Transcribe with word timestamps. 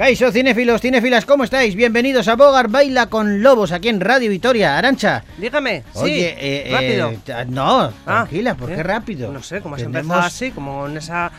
Caixo, 0.00 0.32
cinéfilos, 0.32 0.80
cinéfilas, 0.80 1.26
¿cómo 1.26 1.44
estáis? 1.44 1.74
Bienvenidos 1.74 2.26
a 2.28 2.34
Bogar 2.34 2.68
Baila 2.68 3.08
con 3.08 3.42
Lobos 3.42 3.70
aquí 3.70 3.90
en 3.90 4.00
Radio 4.00 4.30
Vitoria. 4.30 4.78
Arancha. 4.78 5.22
Dígame, 5.36 5.84
Oye, 5.92 6.14
sí, 6.14 6.36
eh, 6.40 6.68
rápido. 6.72 7.10
eh, 7.10 7.44
no, 7.50 7.80
Ah, 7.82 7.92
tranquila, 8.24 8.54
¿por 8.54 8.72
¿eh? 8.72 8.76
qué 8.76 8.82
rápido? 8.82 9.30
No 9.30 9.42
sé, 9.42 9.60
cómo 9.60 9.74
has 9.74 9.82
empezado 9.82 10.20
así, 10.22 10.52
como 10.52 10.80
con 10.80 10.96
esa, 10.96 11.30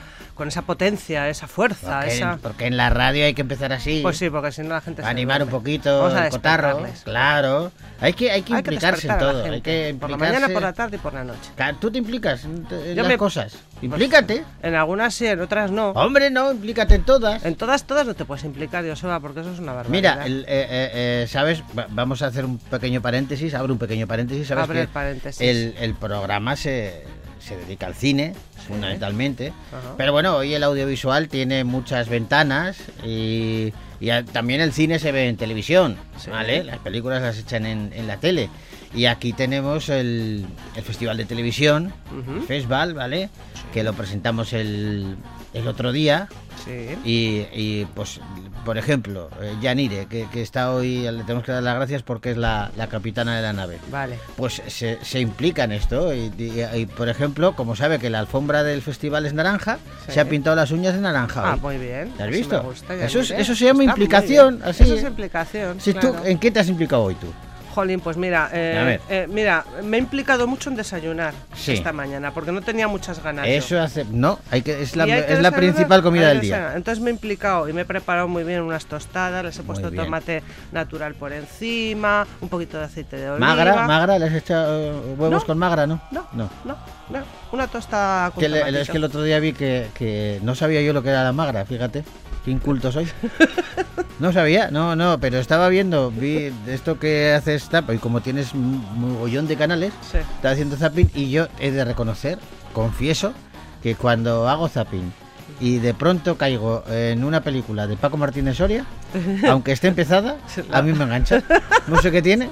con 0.41 0.47
esa 0.47 0.63
potencia, 0.63 1.29
esa 1.29 1.45
fuerza, 1.45 1.99
Porque, 1.99 2.15
esa... 2.15 2.37
porque 2.41 2.65
en 2.65 2.75
la 2.75 2.89
radio 2.89 3.25
hay 3.25 3.35
que 3.35 3.43
empezar 3.43 3.71
así. 3.73 3.99
Pues 4.01 4.17
sí, 4.17 4.27
porque 4.31 4.51
si 4.51 4.63
no 4.63 4.69
la 4.69 4.81
gente 4.81 5.03
se 5.03 5.07
Animar 5.07 5.43
un 5.43 5.49
poquito 5.49 5.99
Vamos 5.99 6.15
a 6.15 6.25
el 6.25 6.31
cotarro. 6.31 6.83
Claro. 7.03 7.71
Hay 7.99 8.13
que, 8.13 8.31
hay 8.31 8.41
que 8.41 8.55
Hay 8.55 8.63
que 8.63 8.71
implicarse 8.73 9.07
en 9.07 9.19
todo. 9.19 9.43
Hay 9.45 9.61
que 9.61 9.95
por 9.99 10.09
la 10.09 10.15
implicarse. 10.15 10.39
mañana, 10.39 10.51
por 10.51 10.63
la 10.63 10.73
tarde 10.73 10.95
y 10.95 10.99
por 10.99 11.13
la 11.13 11.23
noche. 11.23 11.51
¿Tú 11.79 11.91
te 11.91 11.99
implicas 11.99 12.43
en, 12.45 12.67
Yo 12.67 13.03
las 13.03 13.07
me- 13.07 13.17
cosas? 13.19 13.51
Pues, 13.73 13.83
Implícate. 13.83 14.43
en 14.63 14.73
algunas 14.73 15.13
sí, 15.13 15.27
en 15.27 15.41
otras 15.41 15.69
no. 15.69 15.91
Hombre, 15.91 16.31
no, 16.31 16.51
implícate 16.51 16.95
en 16.95 17.03
todas. 17.03 17.45
En 17.45 17.53
todas, 17.55 17.83
todas 17.83 18.07
no 18.07 18.15
te 18.15 18.25
puedes 18.25 18.43
implicar, 18.43 18.83
Joseba, 18.83 19.19
porque 19.19 19.41
eso 19.41 19.51
es 19.53 19.59
una 19.59 19.73
barbaridad. 19.73 20.15
Mira, 20.17 20.25
el, 20.25 20.39
eh, 20.41 20.45
eh, 20.49 20.89
eh, 21.23 21.27
¿sabes? 21.27 21.61
Va- 21.77 21.85
Vamos 21.89 22.23
a 22.23 22.27
hacer 22.27 22.45
un 22.45 22.57
pequeño 22.57 22.99
paréntesis, 23.03 23.53
abro 23.53 23.73
un 23.73 23.79
pequeño 23.79 24.07
paréntesis. 24.07 24.47
¿sabes 24.47 24.63
Abre 24.63 24.75
que 24.77 24.81
el 24.81 24.87
paréntesis. 24.87 25.39
El, 25.39 25.75
el 25.79 25.93
programa 25.93 26.55
se, 26.55 27.03
se 27.41 27.57
dedica 27.57 27.87
al 27.87 27.95
cine, 27.95 28.33
fundamentalmente. 28.67 29.53
Ajá. 29.71 29.95
Pero 29.97 30.11
bueno, 30.11 30.35
hoy 30.37 30.53
el 30.53 30.63
audiovisual 30.63 31.27
tiene 31.27 31.63
muchas 31.63 32.07
ventanas 32.09 32.77
y, 33.05 33.73
y 33.99 34.09
a- 34.09 34.23
también 34.23 34.61
el 34.61 34.73
cine 34.73 34.99
se 34.99 35.11
ve 35.11 35.27
en 35.27 35.37
televisión, 35.37 35.97
Sí. 36.17 36.29
¿vale? 36.29 36.63
Las 36.63 36.77
películas 36.79 37.21
las 37.21 37.37
echan 37.39 37.65
en, 37.65 37.91
en 37.93 38.07
la 38.07 38.17
tele. 38.17 38.49
Y 38.93 39.05
aquí 39.05 39.31
tenemos 39.33 39.87
el, 39.89 40.45
el 40.75 40.83
Festival 40.83 41.15
de 41.17 41.23
Televisión, 41.25 41.93
el 42.35 42.41
Festival, 42.43 42.93
¿vale? 42.93 43.29
Que 43.73 43.83
lo 43.83 43.93
presentamos 43.93 44.51
el, 44.53 45.15
el 45.53 45.67
otro 45.67 45.91
día. 45.93 46.27
Sí. 46.65 46.89
Y, 47.05 47.47
y, 47.57 47.87
pues, 47.95 48.19
por 48.65 48.77
ejemplo, 48.77 49.29
eh, 49.41 49.55
Yanire, 49.61 50.05
que, 50.07 50.27
que 50.31 50.41
está 50.41 50.71
hoy, 50.71 51.01
le 51.09 51.23
tenemos 51.23 51.43
que 51.43 51.51
dar 51.51 51.63
las 51.63 51.75
gracias 51.75 52.03
porque 52.03 52.31
es 52.31 52.37
la, 52.37 52.71
la 52.77 52.87
capitana 52.87 53.35
de 53.35 53.41
la 53.41 53.53
nave. 53.53 53.79
Vale. 53.91 54.17
Pues 54.35 54.61
se, 54.67 54.97
se 55.03 55.19
implica 55.19 55.63
en 55.63 55.71
esto. 55.71 56.13
Y, 56.13 56.31
y- 56.37 56.63
y, 56.81 56.85
por 56.85 57.09
ejemplo, 57.09 57.55
como 57.55 57.75
sabe 57.75 57.99
que 57.99 58.09
la 58.09 58.19
alfombra 58.19 58.63
del 58.63 58.81
festival 58.81 59.25
es 59.25 59.33
naranja, 59.33 59.79
Sí. 60.05 60.13
se 60.13 60.19
ha 60.19 60.25
pintado 60.25 60.55
las 60.55 60.71
uñas 60.71 60.93
de 60.95 61.01
naranja. 61.01 61.41
Ah, 61.45 61.53
hoy. 61.55 61.59
muy 61.61 61.77
bien. 61.77 62.11
¿Te 62.17 62.23
has 62.23 62.29
visto? 62.29 62.61
me 62.61 62.69
gusta, 62.69 62.93
Eso 62.95 63.19
es- 63.19 63.31
eso 63.31 63.55
se 63.55 63.65
llama 63.65 63.83
Está 63.83 63.91
implicación, 63.91 64.61
así, 64.63 64.83
Eso 64.83 64.95
es 64.95 65.03
implicación. 65.03 65.79
Si 65.79 65.93
tú. 65.93 66.13
¿En 66.25 66.37
qué 66.39 66.51
te 66.51 66.59
has 66.59 66.67
implicado 66.69 67.03
hoy 67.03 67.15
tú? 67.15 67.27
Jolín, 67.71 67.99
pues 68.01 68.17
mira, 68.17 68.49
eh, 68.53 68.99
eh, 69.09 69.27
mira, 69.29 69.63
me 69.83 69.97
he 69.97 69.99
implicado 69.99 70.45
mucho 70.47 70.69
en 70.69 70.75
desayunar 70.75 71.33
Sí. 71.55 71.73
esta 71.73 71.91
mañana, 71.93 72.33
porque 72.33 72.51
no 72.51 72.61
tenía 72.61 72.87
muchas 72.87 73.21
ganas. 73.23 73.45
yo. 73.47 73.51
Eso 73.53 73.79
hace. 73.81 74.05
No, 74.05 74.39
hay 74.51 74.61
que, 74.61 74.81
es 74.81 74.95
la, 74.95 75.07
Y 75.07 75.11
hay 75.11 75.21
que 75.23 75.33
es 75.33 75.39
la 75.41 75.49
desayunar, 75.49 75.59
principal 75.73 76.03
comida 76.03 76.27
del 76.29 76.41
día. 76.41 76.55
desayunar. 76.55 76.77
Entonces 76.77 77.03
me 77.03 77.09
he 77.09 77.13
implicado 77.13 77.67
y 77.69 77.73
me 77.73 77.81
he 77.81 77.85
preparado 77.85 78.27
muy 78.27 78.43
bien 78.43 78.61
unas 78.61 78.85
tostadas, 78.85 79.43
les 79.43 79.57
he 79.57 79.63
puesto 79.63 79.91
tomate 79.91 80.43
natural 80.71 81.15
por 81.15 81.31
encima, 81.33 82.27
un 82.41 82.49
poquito 82.49 82.77
de 82.77 82.85
aceite 82.85 83.15
de 83.17 83.29
oliva. 83.31 83.47
Magra, 83.47 83.87
magra, 83.87 84.19
¿le 84.19 84.25
has 84.25 84.33
echado 84.33 84.79
eh, 84.79 85.15
huevos 85.17 85.41
No. 85.43 85.47
con 85.47 85.57
magra, 85.57 85.87
no? 85.87 86.01
No, 86.11 86.27
No. 86.33 86.49
no, 86.65 86.75
no, 87.09 87.19
una 87.51 87.67
tosta 87.67 88.31
con 88.33 88.41
Que 88.41 88.49
le- 88.49 88.81
es 88.81 88.89
que 88.89 88.97
el 88.97 89.03
otro 89.03 89.23
día 89.23 89.39
vi 89.39 89.53
que, 89.53 89.87
que 89.93 90.39
no 90.43 90.55
sabía 90.55 90.81
yo 90.81 90.93
lo 90.93 91.01
que 91.03 91.09
era 91.09 91.23
la 91.23 91.31
magra, 91.31 91.65
fíjate. 91.65 92.03
Qué 92.43 92.51
inculto 92.51 92.91
soy. 92.91 93.07
No 94.21 94.31
sabía, 94.31 94.69
no, 94.69 94.95
no, 94.95 95.17
pero 95.19 95.39
estaba 95.39 95.67
viendo, 95.67 96.11
vi 96.11 96.53
esto 96.67 96.99
que 96.99 97.33
haces 97.33 97.67
tap, 97.69 97.89
y 97.91 97.97
como 97.97 98.21
tienes 98.21 98.53
un 98.53 98.85
mogollón 98.99 99.47
de 99.47 99.55
canales, 99.57 99.93
Sí. 100.11 100.19
estaba 100.19 100.51
haciendo 100.53 100.77
zapping 100.77 101.09
y 101.15 101.31
yo 101.31 101.47
he 101.59 101.71
de 101.71 101.83
reconocer, 101.83 102.37
confieso, 102.71 103.33
que 103.81 103.95
cuando 103.95 104.47
hago 104.47 104.69
zapping 104.69 105.11
y 105.61 105.77
de 105.77 105.93
pronto 105.93 106.37
caigo 106.37 106.83
en 106.89 107.23
una 107.23 107.41
película 107.41 107.85
de 107.85 107.95
Paco 107.95 108.17
Martínez 108.17 108.57
Soria, 108.57 108.85
aunque 109.47 109.71
esté 109.71 109.87
empezada, 109.87 110.37
a 110.71 110.81
mí 110.81 110.91
me 110.91 111.03
engancha. 111.03 111.43
No 111.87 112.01
sé 112.01 112.11
qué 112.11 112.21
tiene, 112.21 112.49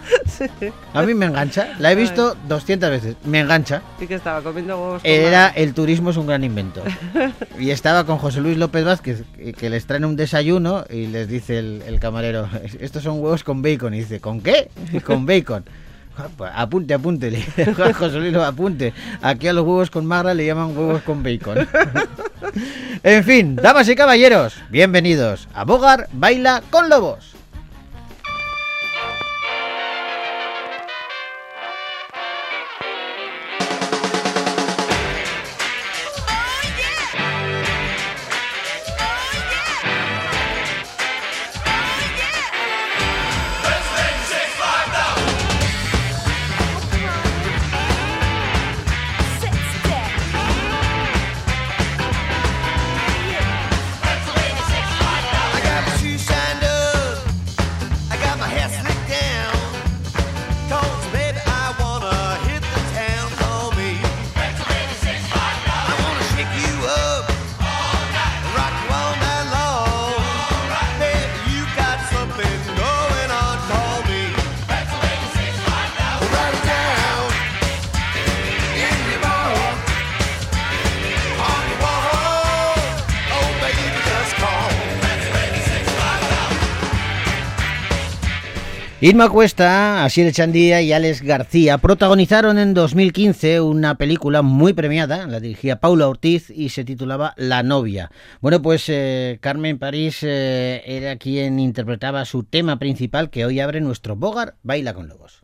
a 0.94 1.02
mí 1.02 1.14
me 1.16 1.26
engancha. 1.26 1.74
La 1.80 1.92
he 1.92 1.96
visto 1.96 2.38
200 2.48 2.90
veces, 2.90 3.16
me 3.26 3.40
engancha. 3.40 3.82
Y 4.00 4.06
que 4.06 4.16
estaba 4.16 4.42
comiendo 4.42 4.78
huevos 4.80 5.02
con 5.02 5.12
Era 5.12 5.48
el 5.48 5.74
turismo 5.74 6.12
es 6.12 6.18
un 6.18 6.28
gran 6.28 6.44
invento. 6.44 6.84
Y 7.60 7.72
estaba 7.72 8.06
con 8.06 8.20
José 8.20 8.40
Luis 8.40 8.58
López 8.58 8.86
Vázquez, 8.86 9.24
que, 9.36 9.52
que 9.52 9.70
les 9.70 9.86
traen 9.86 10.06
un 10.06 10.16
desayuno 10.16 10.86
y 10.90 11.08
les 11.08 11.28
dice 11.28 11.60
el, 11.60 11.84
el 11.86 12.00
camarero, 12.00 12.48
estos 12.80 13.04
son 13.04 13.20
huevos 13.20 13.44
con 13.44 13.62
bacon. 13.62 13.94
Y 13.94 14.00
dice, 14.00 14.22
¿con 14.22 14.40
qué? 14.42 14.70
Con 15.04 15.26
bacon. 15.26 15.66
"Ah, 16.20 16.28
pues 16.36 16.52
Apunte, 16.54 16.94
apunte, 16.94 17.32
José 17.98 18.20
Luis, 18.20 18.36
apunte. 18.36 18.94
Aquí 19.22 19.48
a 19.48 19.54
los 19.54 19.64
huevos 19.64 19.90
con 19.90 20.06
magra 20.06 20.34
le 20.34 20.46
llaman 20.46 20.78
huevos 20.78 21.02
con 21.04 21.24
bacon. 21.24 21.68
En 23.04 23.24
fin, 23.24 23.56
damas 23.56 23.88
y 23.88 23.96
caballeros, 23.96 24.56
bienvenidos 24.70 25.48
a 25.54 25.64
Bogar 25.64 26.10
Baila 26.12 26.64
con 26.70 26.90
Lobos. 26.90 27.39
Irma 89.02 89.30
Cuesta, 89.30 90.04
Asier 90.04 90.34
Chandía 90.34 90.82
y 90.82 90.92
Alex 90.92 91.22
García 91.22 91.78
protagonizaron 91.78 92.60
en 92.60 92.74
2015 92.74 93.62
una 93.62 93.96
película 93.96 94.42
muy 94.42 94.74
premiada, 94.74 95.26
la 95.26 95.40
dirigía 95.40 95.80
Paula 95.80 96.10
Ortiz 96.10 96.50
y 96.50 96.68
se 96.68 96.84
titulaba 96.84 97.34
La 97.38 97.64
novia. 97.64 98.12
Bueno, 98.42 98.62
pues 98.62 98.90
eh, 98.90 99.38
Carmen 99.40 99.80
París 99.80 100.20
eh, 100.24 100.84
era 100.86 101.16
quien 101.16 101.62
interpretaba 101.62 102.26
su 102.26 102.44
tema 102.44 102.78
principal 102.78 103.30
que 103.30 103.46
hoy 103.46 103.62
abre 103.62 103.80
nuestro 103.80 104.18
Bogar 104.18 104.56
Baila 104.64 104.94
con 104.94 105.08
Lobos. 105.08 105.39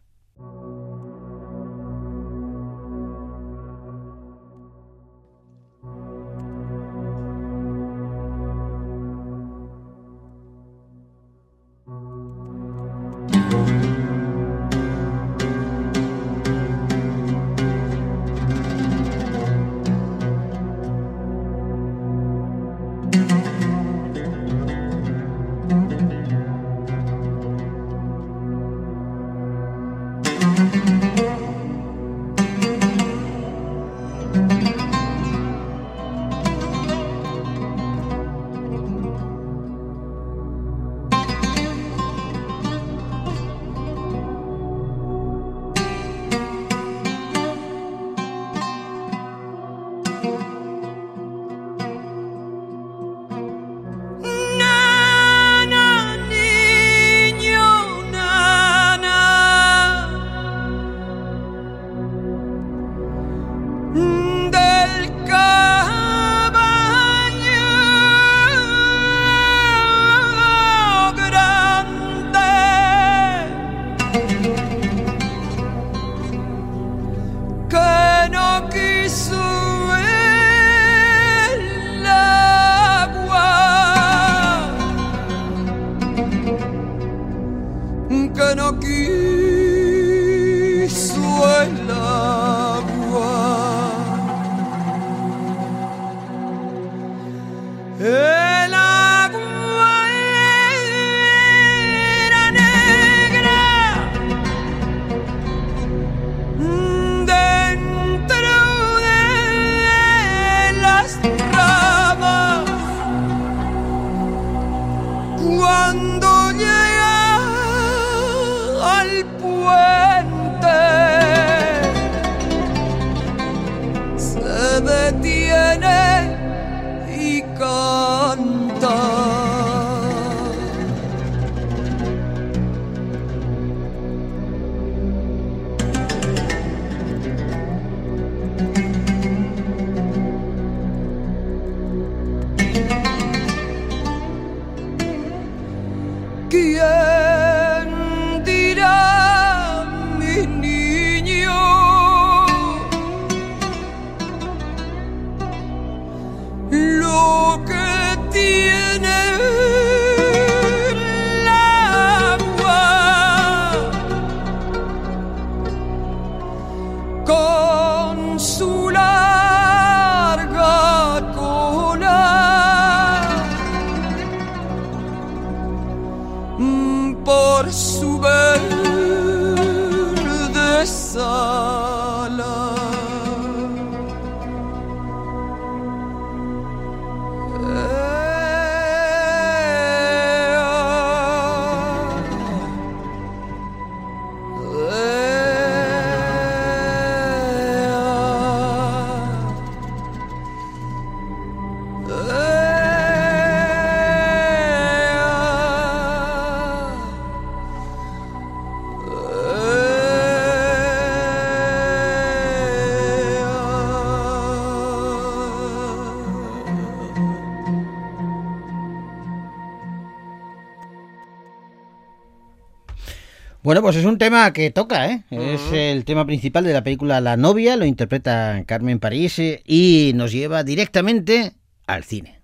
Bueno, 223.65 223.81
pues 223.81 223.95
es 223.95 224.05
un 224.05 224.19
tema 224.19 224.53
que 224.53 224.69
toca, 224.69 225.09
¿eh? 225.09 225.23
Es 225.31 225.71
el 225.71 226.05
tema 226.05 226.23
principal 226.27 226.65
de 226.65 226.71
la 226.71 226.83
película 226.83 227.19
La 227.19 227.35
novia, 227.35 227.75
lo 227.75 227.85
interpreta 227.85 228.63
Carmen 228.67 228.99
París 228.99 229.39
eh, 229.39 229.63
y 229.65 230.11
nos 230.13 230.31
lleva 230.31 230.63
directamente 230.63 231.53
al 231.87 232.03
cine. 232.03 232.41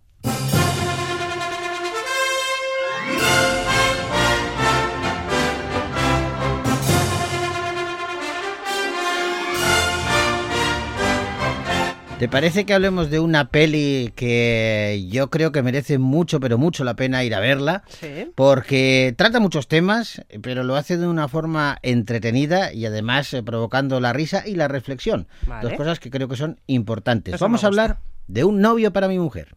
¿Te 12.21 12.29
parece 12.29 12.67
que 12.67 12.75
hablemos 12.75 13.09
de 13.09 13.19
una 13.19 13.49
peli 13.49 14.13
que 14.15 15.07
yo 15.09 15.31
creo 15.31 15.51
que 15.51 15.63
merece 15.63 15.97
mucho, 15.97 16.39
pero 16.39 16.59
mucho 16.59 16.83
la 16.83 16.95
pena 16.95 17.23
ir 17.23 17.33
a 17.33 17.39
verla? 17.39 17.81
Sí. 17.87 18.31
Porque 18.35 19.15
trata 19.17 19.39
muchos 19.39 19.67
temas, 19.67 20.21
pero 20.43 20.63
lo 20.63 20.75
hace 20.75 20.97
de 20.97 21.07
una 21.07 21.27
forma 21.27 21.79
entretenida 21.81 22.73
y 22.73 22.85
además 22.85 23.33
eh, 23.33 23.41
provocando 23.41 23.99
la 23.99 24.13
risa 24.13 24.47
y 24.47 24.53
la 24.53 24.67
reflexión. 24.67 25.27
Vale. 25.47 25.67
Dos 25.67 25.77
cosas 25.79 25.99
que 25.99 26.11
creo 26.11 26.27
que 26.27 26.35
son 26.35 26.59
importantes. 26.67 27.33
Eso 27.33 27.43
Vamos 27.43 27.63
a 27.63 27.67
hablar 27.67 27.97
de 28.27 28.43
un 28.43 28.61
novio 28.61 28.93
para 28.93 29.07
mi 29.07 29.17
mujer. 29.17 29.55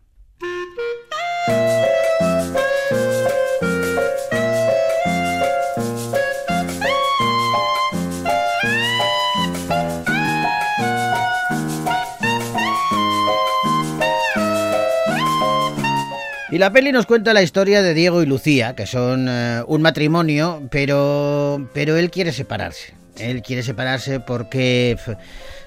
Y 16.55 16.59
la 16.59 16.73
peli 16.73 16.93
nos 16.93 17.07
cuenta 17.07 17.35
la 17.35 17.43
historia 17.43 17.83
de 17.83 17.95
Diego 17.95 18.23
y 18.23 18.27
Lucía, 18.27 18.77
que 18.77 18.87
son 18.87 19.27
eh, 19.29 19.65
un 19.67 19.83
matrimonio, 19.83 20.63
pero, 20.71 21.69
pero 21.75 21.97
él 21.97 22.13
quiere 22.13 22.31
separarse. 22.31 22.95
Él 23.19 23.43
quiere 23.43 23.65
separarse 23.65 24.21
porque 24.21 24.97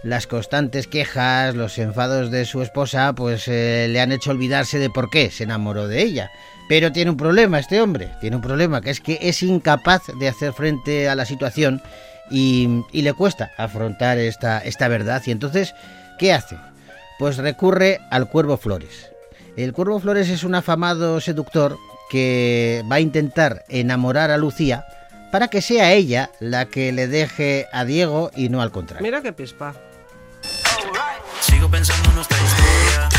las 0.01 0.27
constantes 0.27 0.87
quejas, 0.87 1.55
los 1.55 1.77
enfados 1.77 2.31
de 2.31 2.45
su 2.45 2.61
esposa, 2.61 3.11
pues 3.11 3.49
eh, 3.49 3.87
le 3.89 3.99
han 3.99 4.13
hecho 4.13 4.31
olvidarse 4.31 4.79
de 4.79 4.89
por 4.89 5.09
qué 5.09 5.29
se 5.29 5.43
enamoró 5.43 5.89
de 5.89 6.03
ella. 6.03 6.31
Pero 6.69 6.93
tiene 6.93 7.11
un 7.11 7.17
problema 7.17 7.59
este 7.59 7.81
hombre, 7.81 8.07
tiene 8.21 8.37
un 8.37 8.41
problema, 8.41 8.79
que 8.79 8.91
es 8.91 9.01
que 9.01 9.19
es 9.21 9.43
incapaz 9.43 10.03
de 10.17 10.29
hacer 10.29 10.53
frente 10.53 11.09
a 11.09 11.15
la 11.15 11.25
situación 11.25 11.81
y, 12.31 12.85
y 12.93 13.01
le 13.01 13.11
cuesta 13.11 13.51
afrontar 13.57 14.19
esta, 14.19 14.59
esta 14.59 14.87
verdad. 14.87 15.21
Y 15.25 15.31
entonces, 15.31 15.75
¿qué 16.17 16.31
hace? 16.31 16.55
Pues 17.19 17.35
recurre 17.35 17.99
al 18.09 18.29
Cuervo 18.29 18.55
Flores. 18.55 19.16
El 19.57 19.73
Cuervo 19.73 19.99
Flores 19.99 20.29
es 20.29 20.43
un 20.43 20.53
afamado 20.53 21.19
seductor 21.19 21.79
que 22.11 22.85
va 22.89 22.97
a 22.97 22.99
intentar 22.99 23.65
enamorar 23.69 24.29
a 24.29 24.37
Lucía 24.37 24.85
para 25.31 25.47
que 25.47 25.63
sea 25.63 25.93
ella 25.93 26.29
la 26.39 26.65
que 26.65 26.91
le 26.91 27.07
deje 27.07 27.65
a 27.73 27.83
Diego 27.83 28.29
y 28.35 28.49
no 28.49 28.61
al 28.61 28.69
contrario. 28.69 29.03
Mira 29.03 29.23
qué 29.23 29.33
pispa. 29.33 29.73
Sigo 31.41 31.71
pensando 31.71 32.07
en 32.07 32.15
nuestra 32.17 32.37
historia. 32.37 33.09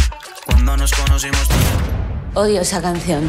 Cuando 0.46 0.76
nos 0.76 0.92
conocimos. 0.92 1.48
Odio 2.34 2.60
esa 2.60 2.80
canción. 2.80 3.28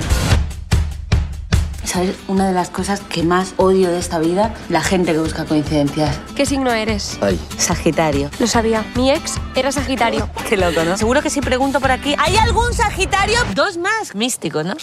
¿Sabes? 1.90 2.18
Una 2.28 2.46
de 2.46 2.54
las 2.54 2.70
cosas 2.70 3.02
que 3.02 3.24
más 3.24 3.56
odio 3.58 3.90
de 3.90 3.98
esta 3.98 4.20
vida, 4.20 4.54
la 4.70 4.84
gente 4.84 5.12
que 5.12 5.18
busca 5.18 5.46
coincidencias. 5.46 6.20
¿Qué 6.36 6.46
signo 6.46 6.72
eres? 6.72 7.18
Sagitario. 7.58 8.30
Lo 8.38 8.46
sabía. 8.46 8.86
Mi 8.94 9.10
ex 9.10 9.38
era 9.56 9.72
Sagitario. 9.72 10.30
Qué 10.48 10.56
loco, 10.56 10.84
¿no? 10.84 10.98
Seguro 10.98 11.24
que 11.24 11.32
si 11.32 11.42
pregunto 11.42 11.80
por 11.80 11.90
aquí, 11.90 12.14
¿hay 12.20 12.38
algún 12.38 12.76
Sagitario? 12.76 13.40
Dos 13.56 13.78
más. 13.78 14.14
Místico, 14.14 14.62
¿no? 14.64 14.76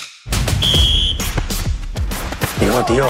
Digo, 2.59 2.85
tío, 2.87 3.07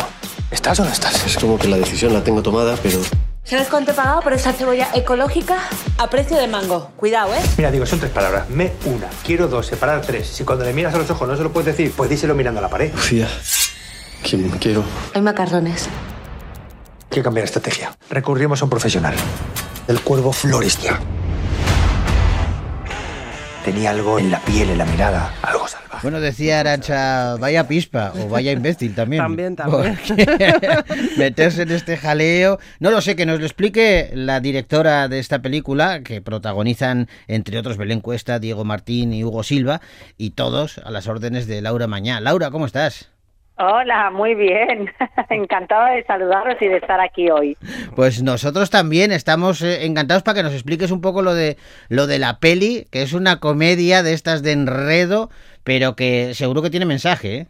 ¿estás 0.50 0.78
o 0.80 0.84
no 0.84 0.90
estás? 0.92 1.24
Es 1.24 1.38
como 1.38 1.58
que 1.58 1.68
la 1.68 1.78
decisión 1.78 2.12
la 2.12 2.22
tengo 2.22 2.42
tomada, 2.42 2.76
pero 2.82 3.00
¿Sabes 3.44 3.68
cuánto 3.68 3.92
he 3.92 3.94
pagado 3.94 4.20
por 4.20 4.34
esta 4.34 4.52
cebolla 4.52 4.88
ecológica? 4.92 5.56
A 5.96 6.10
precio 6.10 6.36
de 6.36 6.48
mango. 6.48 6.90
Cuidado, 6.96 7.32
¿eh? 7.32 7.40
Mira, 7.56 7.70
digo, 7.70 7.86
son 7.86 8.00
tres 8.00 8.10
palabras. 8.10 8.50
Me 8.50 8.72
una. 8.84 9.08
Quiero 9.24 9.48
dos, 9.48 9.66
separar 9.66 10.02
tres. 10.02 10.26
Si 10.26 10.44
cuando 10.44 10.66
le 10.66 10.74
miras 10.74 10.92
a 10.94 10.98
los 10.98 11.08
ojos 11.08 11.26
no 11.28 11.36
se 11.36 11.44
lo 11.44 11.52
puedes 11.52 11.66
decir, 11.74 11.94
pues 11.96 12.10
díselo 12.10 12.34
mirando 12.34 12.58
a 12.58 12.62
la 12.62 12.68
pared. 12.68 12.92
¿Quién 14.22 14.50
quiero? 14.50 14.84
Hay 15.14 15.22
macarrones. 15.22 15.88
Hay 17.10 17.16
que 17.16 17.22
cambiar 17.22 17.44
estrategia. 17.44 17.96
Recurrimos 18.10 18.60
a 18.60 18.64
un 18.64 18.70
profesional. 18.70 19.14
El 19.88 20.00
cuervo 20.00 20.32
florista. 20.32 20.98
Tenía 23.64 23.90
algo 23.90 24.20
en 24.20 24.30
la 24.30 24.38
piel, 24.40 24.70
en 24.70 24.78
la 24.78 24.84
mirada, 24.84 25.34
algo 25.42 25.66
salvaje. 25.66 25.98
Bueno, 26.02 26.20
decía 26.20 26.60
Arancha, 26.60 27.34
vaya 27.34 27.66
pispa 27.66 28.12
o 28.16 28.28
vaya 28.28 28.52
imbécil 28.52 28.94
también. 28.94 29.20
También, 29.20 29.56
también. 29.56 29.98
Meterse 31.16 31.62
en 31.62 31.72
este 31.72 31.96
jaleo. 31.96 32.60
No 32.78 32.92
lo 32.92 33.00
sé, 33.00 33.16
que 33.16 33.26
nos 33.26 33.40
lo 33.40 33.44
explique 33.44 34.10
la 34.14 34.38
directora 34.38 35.08
de 35.08 35.18
esta 35.18 35.42
película, 35.42 36.02
que 36.04 36.22
protagonizan, 36.22 37.08
entre 37.26 37.58
otros, 37.58 37.76
Belén 37.76 38.00
Cuesta, 38.00 38.38
Diego 38.38 38.64
Martín 38.64 39.12
y 39.12 39.24
Hugo 39.24 39.42
Silva, 39.42 39.80
y 40.16 40.30
todos 40.30 40.78
a 40.78 40.92
las 40.92 41.08
órdenes 41.08 41.48
de 41.48 41.60
Laura 41.60 41.88
Mañá. 41.88 42.20
Laura, 42.20 42.52
¿cómo 42.52 42.66
estás? 42.66 43.08
Hola, 43.58 44.10
muy 44.10 44.34
bien. 44.34 44.90
Encantada 45.30 45.92
de 45.92 46.04
saludaros 46.04 46.60
y 46.60 46.68
de 46.68 46.76
estar 46.76 47.00
aquí 47.00 47.30
hoy. 47.30 47.56
Pues 47.94 48.22
nosotros 48.22 48.70
también 48.70 49.12
estamos 49.12 49.62
eh, 49.62 49.86
encantados 49.86 50.22
para 50.22 50.36
que 50.36 50.42
nos 50.42 50.52
expliques 50.52 50.90
un 50.90 51.00
poco 51.00 51.22
lo 51.22 51.34
de 51.34 51.56
lo 51.88 52.06
de 52.06 52.18
la 52.18 52.38
peli, 52.38 52.84
que 52.92 53.02
es 53.02 53.14
una 53.14 53.40
comedia 53.40 54.02
de 54.02 54.12
estas 54.12 54.42
de 54.42 54.52
enredo, 54.52 55.30
pero 55.64 55.96
que 55.96 56.34
seguro 56.34 56.60
que 56.60 56.70
tiene 56.70 56.84
mensaje, 56.84 57.36
¿eh? 57.36 57.46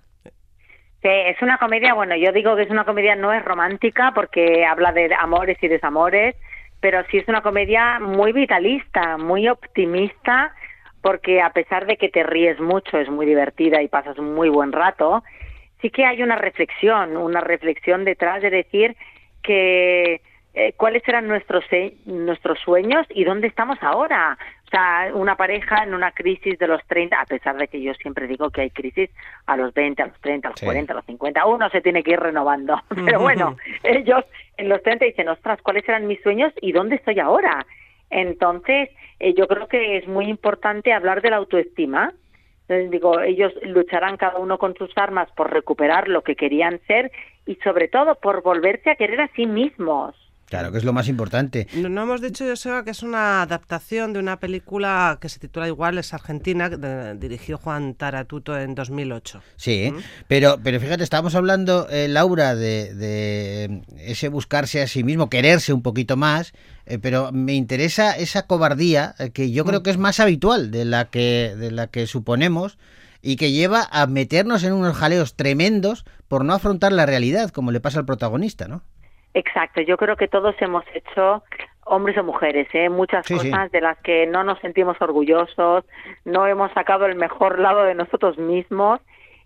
Sí, 1.03 1.13
es 1.13 1.41
una 1.43 1.59
comedia, 1.59 1.95
bueno, 1.95 2.17
yo 2.17 2.33
digo 2.33 2.57
que 2.57 2.63
es 2.63 2.71
una 2.71 2.85
comedia 2.85 3.15
no 3.15 3.33
es 3.33 3.45
romántica 3.45 4.13
porque 4.15 4.65
habla 4.65 4.93
de 4.93 5.15
amores 5.15 5.59
y 5.61 5.69
desamores, 5.69 6.35
pero 6.81 7.05
sí 7.11 7.19
es 7.19 7.29
una 7.29 7.43
comedia 7.43 8.01
muy 8.01 8.33
vitalista, 8.33 9.17
muy 9.17 9.49
optimista, 9.49 10.53
porque 11.03 11.41
a 11.43 11.51
pesar 11.51 11.87
de 11.87 11.97
que 11.97 12.09
te 12.09 12.25
ríes 12.25 12.59
mucho, 12.59 12.99
es 12.99 13.09
muy 13.09 13.27
divertida 13.27 13.83
y 13.83 13.89
pasas 13.89 14.19
un 14.19 14.35
muy 14.35 14.49
buen 14.49 14.73
rato, 14.73 15.23
sí 15.81 15.91
que 15.91 16.05
hay 16.05 16.23
una 16.23 16.37
reflexión, 16.37 17.17
una 17.17 17.41
reflexión 17.41 18.05
detrás 18.05 18.43
de 18.43 18.51
decir 18.51 18.97
que 19.43 20.21
eh, 20.55 20.73
cuáles 20.77 21.07
eran 21.07 21.29
nuestros 21.29 21.65
nuestros 22.07 22.59
sueños 22.61 23.07
y 23.11 23.25
dónde 23.25 23.47
estamos 23.47 23.79
ahora. 23.83 24.39
O 24.67 24.69
sea, 24.71 25.11
una 25.15 25.37
pareja 25.37 25.85
en 25.85 25.95
una 25.95 26.11
crisis 26.11 26.59
de 26.59 26.67
los 26.67 26.85
30, 26.87 27.21
a 27.21 27.27
pesar 27.27 27.57
de 27.57 27.69
que 27.69 27.81
yo 27.81 27.95
siempre 27.95 28.27
digo 28.27 28.51
que 28.51 28.63
hay 28.63 28.71
crisis 28.71 29.11
a 29.47 29.57
los 29.57 29.73
20, 29.75 30.03
a 30.03 30.07
los 30.07 30.21
30, 30.21 30.49
a 30.49 30.51
los 30.51 30.59
Sí. 30.59 30.67
40, 30.67 30.93
a 30.93 30.97
los 30.97 31.05
50, 31.05 31.47
uno 31.47 31.71
se 31.71 31.81
tiene 31.83 32.03
que 32.03 32.13
ir 32.13 32.21
renovando. 32.21 32.83
Pero 33.05 33.21
bueno, 33.21 33.57
ellos 33.85 34.25
en 34.57 34.69
los 34.69 34.83
30 34.83 35.05
dicen, 35.05 35.29
ostras, 35.29 35.61
¿cuáles 35.63 35.89
eran 35.89 36.07
mis 36.07 36.21
sueños 36.23 36.53
y 36.61 36.73
dónde 36.73 36.97
estoy 36.97 37.21
ahora? 37.21 37.65
Entonces, 38.11 38.89
eh, 39.21 39.35
yo 39.35 39.47
creo 39.47 39.69
que 39.69 39.99
es 39.99 40.09
muy 40.09 40.27
importante 40.27 40.93
hablar 40.93 41.23
de 41.23 41.31
la 41.31 41.37
autoestima. 41.37 42.13
Entonces, 42.69 42.91
digo, 42.91 43.21
ellos 43.21 43.53
lucharán 43.63 44.17
cada 44.17 44.39
uno 44.39 44.59
con 44.59 44.75
sus 44.75 44.91
armas 44.97 45.31
por 45.37 45.53
recuperar 45.53 46.09
lo 46.09 46.23
que 46.23 46.35
querían 46.35 46.81
ser 46.87 47.13
y 47.47 47.55
sobre 47.57 47.89
todo 47.89 48.17
por 48.17 48.43
volverse 48.43 48.91
a 48.91 48.97
querer 48.97 49.21
a 49.21 49.31
sí 49.37 49.47
mismos. 49.47 50.17
Claro, 50.47 50.71
que 50.71 50.79
es 50.79 50.85
lo 50.85 50.93
más 50.93 51.09
importante. 51.09 51.67
No, 51.75 51.89
no 51.89 52.05
hemos 52.05 52.21
dicho, 52.21 52.45
Joseba, 52.45 52.85
que 52.85 52.91
es 52.93 53.03
una 53.03 53.43
adaptación 53.43 54.13
de 54.13 54.21
una 54.21 54.39
película 54.39 55.19
que 55.21 55.29
se 55.29 55.41
titula 55.41 55.67
igual, 55.67 55.99
es 55.99 56.15
argentina, 56.15 56.71
que 56.71 56.77
de- 56.77 57.17
dirigió 57.17 57.59
Juan 57.59 57.95
Taratuto 57.95 58.57
en 58.57 58.77
2008. 58.77 59.43
Sí, 59.57 59.93
pero, 60.29 60.61
pero 60.63 60.79
fíjate, 60.79 61.03
estábamos 61.03 61.35
hablando, 61.35 61.89
eh, 61.91 62.07
Laura, 62.07 62.55
de, 62.55 62.95
de 62.95 63.83
ese 63.99 64.29
buscarse 64.29 64.81
a 64.83 64.87
sí 64.87 65.03
mismo, 65.03 65.29
quererse 65.29 65.73
un 65.73 65.83
poquito 65.83 66.17
más, 66.17 66.53
eh, 66.87 66.99
pero 67.01 67.33
me 67.33 67.55
interesa 67.55 68.17
esa 68.17 68.47
cobardía 68.47 69.17
eh, 69.19 69.31
que 69.31 69.51
yo 69.51 69.65
creo 69.65 69.83
que 69.83 69.91
es 69.91 69.99
más 69.99 70.21
habitual 70.21 70.71
de 70.71 70.85
la 70.85 71.07
que, 71.07 71.55
de 71.59 71.73
la 71.73 71.89
que 71.89 72.07
suponemos 72.07 72.79
y 73.21 73.35
que 73.35 73.51
lleva 73.51 73.89
a 73.91 74.07
meternos 74.07 74.63
en 74.63 74.75
unos 74.75 74.97
jaleos 74.97 75.35
tremendos 75.35 76.05
por 76.29 76.45
no 76.45 76.55
afrontar 76.55 76.93
la 76.93 77.05
realidad, 77.07 77.51
como 77.51 77.73
le 77.73 77.81
pasa 77.81 77.99
al 77.99 78.07
protagonista, 78.07 78.69
¿no? 78.69 78.83
Exacto, 79.37 79.83
yo 79.83 79.99
creo 79.99 80.17
que 80.17 80.29
todos 80.29 80.55
hemos 80.61 80.83
hecho, 80.95 81.43
hombres 81.85 82.17
o 82.17 82.25
mujeres, 82.25 82.69
¿eh? 82.73 82.89
muchas 82.89 83.27
Sí, 83.27 83.39
sí. 83.39 83.51
cosas 83.51 83.71
de 83.71 83.83
las 83.83 83.99
que 83.99 84.27
no 84.27 84.45
nos 84.45 84.59
sentimos 84.61 84.97
orgullosos, 84.99 85.85
no 86.25 86.47
hemos 86.47 86.73
sacado 86.73 87.05
el 87.05 87.17
mejor 87.17 87.59
lado 87.59 87.83
de 87.85 87.95
nosotros 87.95 88.39
mismos 88.39 88.99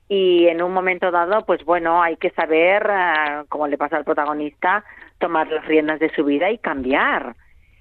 y 0.08 0.46
en 0.46 0.62
un 0.62 0.72
momento 0.72 1.10
dado, 1.10 1.44
pues 1.44 1.64
bueno, 1.64 2.00
hay 2.00 2.16
que 2.18 2.30
saber, 2.30 2.88
ah, 2.88 3.44
como 3.48 3.66
le 3.66 3.76
pasa 3.76 3.96
al 3.96 4.04
protagonista, 4.04 4.84
tomar 5.18 5.48
las 5.50 5.66
riendas 5.66 5.98
de 5.98 6.14
su 6.14 6.22
vida 6.24 6.52
y 6.52 6.58
cambiar. 6.58 7.34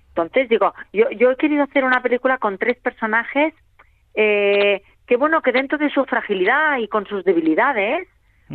Entonces 0.08 0.50
digo, 0.50 0.74
yo, 0.92 1.12
yo 1.12 1.30
he 1.30 1.36
querido 1.36 1.62
hacer 1.64 1.84
una 1.84 2.02
película 2.02 2.40
con 2.40 2.58
tres 2.58 2.80
personajes 2.80 3.54
eh, 4.16 4.82
que 5.06 5.16
bueno, 5.16 5.44
que 5.44 5.52
dentro 5.52 5.78
de 5.78 5.92
su 5.92 6.06
fragilidad 6.06 6.80
y 6.80 6.88
con 6.88 7.06
sus 7.06 7.24
debilidades, 7.24 8.08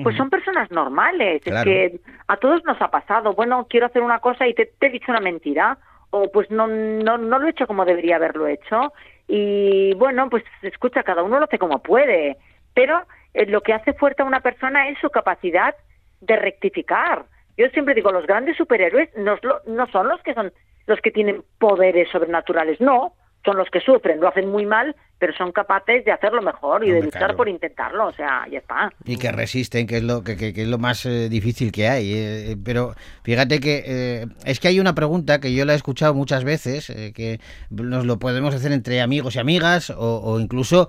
pues 0.02 0.16
son 0.16 0.30
personas 0.30 0.70
normales. 0.70 1.42
Claro. 1.42 1.70
Es 1.70 1.92
que 1.92 2.00
a 2.28 2.36
todos 2.36 2.64
nos 2.64 2.80
ha 2.82 2.90
pasado. 2.90 3.34
Bueno, 3.34 3.66
quiero 3.68 3.86
hacer 3.86 4.02
una 4.02 4.18
cosa 4.18 4.46
y 4.46 4.54
te, 4.54 4.66
te 4.66 4.86
he 4.86 4.90
dicho 4.90 5.12
una 5.12 5.20
mentira. 5.20 5.78
O 6.10 6.30
pues 6.30 6.50
no, 6.50 6.66
no, 6.66 7.18
no 7.18 7.38
lo 7.38 7.46
he 7.46 7.50
hecho 7.50 7.66
como 7.66 7.84
debería 7.84 8.16
haberlo 8.16 8.46
hecho. 8.46 8.92
Y 9.28 9.94
bueno, 9.94 10.28
pues 10.30 10.44
escucha, 10.62 11.02
cada 11.02 11.22
uno 11.22 11.38
lo 11.38 11.44
hace 11.44 11.58
como 11.58 11.82
puede. 11.82 12.36
Pero 12.74 13.02
eh, 13.34 13.46
lo 13.46 13.62
que 13.62 13.72
hace 13.72 13.92
fuerte 13.94 14.22
a 14.22 14.26
una 14.26 14.40
persona 14.40 14.88
es 14.88 14.98
su 14.98 15.10
capacidad 15.10 15.74
de 16.20 16.36
rectificar. 16.36 17.24
Yo 17.56 17.68
siempre 17.68 17.94
digo, 17.94 18.10
los 18.10 18.26
grandes 18.26 18.56
superhéroes 18.56 19.10
no, 19.16 19.36
no 19.66 19.86
son 19.88 20.08
los 20.08 20.20
que 20.22 20.34
son 20.34 20.52
los 20.86 21.00
que 21.00 21.10
tienen 21.10 21.42
poderes 21.58 22.10
sobrenaturales, 22.10 22.80
no, 22.80 23.14
son 23.44 23.56
los 23.56 23.68
que 23.70 23.80
sufren, 23.80 24.20
lo 24.20 24.28
hacen 24.28 24.50
muy 24.50 24.64
mal, 24.66 24.96
pero 25.18 25.32
son 25.34 25.52
capaces 25.52 26.04
de 26.04 26.12
hacerlo 26.12 26.42
mejor 26.42 26.84
y 26.84 26.90
de 26.90 27.00
luchar 27.02 27.36
por 27.36 27.48
intentarlo, 27.48 28.06
o 28.08 28.12
sea, 28.12 28.46
ya 28.50 28.58
está. 28.58 28.90
Y 29.04 29.16
que 29.16 29.30
resisten, 29.32 29.86
que 29.86 29.98
es 29.98 30.02
lo 30.02 30.22
que, 30.24 30.36
que- 30.36 30.52
que 30.52 30.62
es 30.62 30.68
lo 30.68 30.78
más 30.78 31.06
eh, 31.06 31.28
difícil 31.28 31.70
que 31.72 31.88
hay. 31.88 32.12
eh, 32.12 32.52
eh, 32.52 32.56
pero 32.62 32.94
fíjate 33.22 33.60
que 33.60 33.84
eh, 33.86 34.26
es 34.44 34.60
que 34.60 34.68
hay 34.68 34.80
una 34.80 34.94
pregunta 34.94 35.40
que 35.40 35.54
yo 35.54 35.64
la 35.64 35.72
he 35.72 35.76
escuchado 35.76 36.14
muchas 36.14 36.42
veces, 36.44 36.86
que 37.14 37.38
nos 37.70 38.04
lo 38.06 38.18
podemos 38.18 38.54
hacer 38.54 38.72
entre 38.72 39.00
amigos 39.00 39.36
y 39.36 39.38
amigas, 39.38 39.90
o, 39.90 40.20
o 40.24 40.40
incluso 40.40 40.88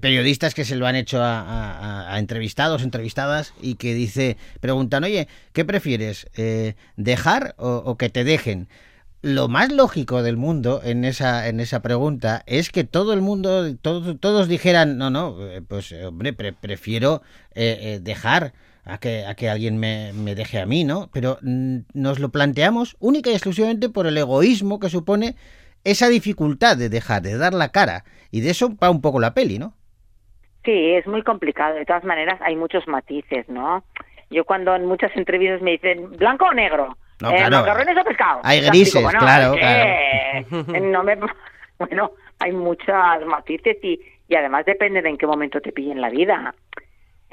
periodistas 0.00 0.54
que 0.54 0.64
se 0.64 0.76
lo 0.76 0.86
han 0.86 0.96
hecho 0.96 1.20
a, 1.22 1.40
a- 1.40 1.78
a- 2.08 2.14
a 2.14 2.18
entrevistados, 2.18 2.82
entrevistadas, 2.82 3.52
y 3.60 3.74
que 3.76 3.94
dice, 3.94 4.36
preguntan, 4.60 5.04
oye, 5.04 5.28
¿qué 5.52 5.64
prefieres? 5.64 6.26
¿Dejar 6.96 7.54
o, 7.58 7.82
o 7.84 7.96
que 7.96 8.08
te 8.10 8.24
dejen? 8.24 8.68
Lo 9.24 9.48
más 9.48 9.72
lógico 9.72 10.22
del 10.22 10.36
mundo 10.36 10.82
en 10.84 11.04
esa 11.06 11.48
en 11.48 11.58
esa 11.58 11.80
pregunta 11.80 12.42
es 12.46 12.70
que 12.70 12.84
todo 12.84 13.14
el 13.14 13.22
mundo, 13.22 13.74
todos, 13.78 14.20
todos 14.20 14.48
dijeran, 14.48 14.98
no, 14.98 15.08
no, 15.08 15.36
eh, 15.48 15.62
pues 15.66 15.92
eh, 15.92 16.04
hombre, 16.04 16.34
pre- 16.34 16.52
prefiero 16.52 17.22
eh, 17.54 17.78
eh, 17.80 18.00
dejar 18.02 18.52
a 18.84 18.98
que, 18.98 19.24
a 19.24 19.34
que 19.34 19.48
alguien 19.48 19.78
me, 19.78 20.12
me 20.12 20.34
deje 20.34 20.60
a 20.60 20.66
mí, 20.66 20.84
¿no? 20.84 21.08
Pero 21.10 21.38
mm, 21.40 21.78
nos 21.94 22.18
lo 22.18 22.28
planteamos 22.28 22.96
única 23.00 23.30
y 23.30 23.32
exclusivamente 23.32 23.88
por 23.88 24.06
el 24.06 24.18
egoísmo 24.18 24.78
que 24.78 24.90
supone 24.90 25.36
esa 25.84 26.08
dificultad 26.08 26.76
de 26.76 26.90
dejar, 26.90 27.22
de 27.22 27.38
dar 27.38 27.54
la 27.54 27.70
cara. 27.70 28.04
Y 28.30 28.42
de 28.42 28.50
eso 28.50 28.76
va 28.76 28.90
un 28.90 29.00
poco 29.00 29.20
la 29.20 29.32
peli, 29.32 29.58
¿no? 29.58 29.74
Sí, 30.66 30.90
es 30.92 31.06
muy 31.06 31.22
complicado. 31.22 31.76
De 31.76 31.86
todas 31.86 32.04
maneras, 32.04 32.38
hay 32.42 32.56
muchos 32.56 32.86
matices, 32.88 33.48
¿no? 33.48 33.84
Yo 34.30 34.44
cuando 34.44 34.74
en 34.76 34.84
muchas 34.84 35.16
entrevistas 35.16 35.62
me 35.62 35.72
dicen 35.72 36.10
blanco 36.18 36.44
o 36.46 36.52
negro, 36.52 36.98
No, 37.20 37.30
eh, 37.30 37.36
claro. 37.36 37.58
macarrones 37.58 37.96
o 37.98 38.04
pescado. 38.04 38.40
Hay 38.42 38.60
grises, 38.60 39.06
claro, 39.18 39.54
No 40.80 41.02
me, 41.04 41.16
bueno, 41.78 42.12
hay 42.38 42.52
muchos 42.52 42.94
matices 43.26 43.76
y, 43.82 44.00
y 44.28 44.34
además 44.34 44.64
depende 44.66 45.02
de 45.02 45.10
en 45.10 45.18
qué 45.18 45.26
momento 45.26 45.60
te 45.60 45.72
pillen 45.72 46.00
la 46.00 46.10
vida. 46.10 46.54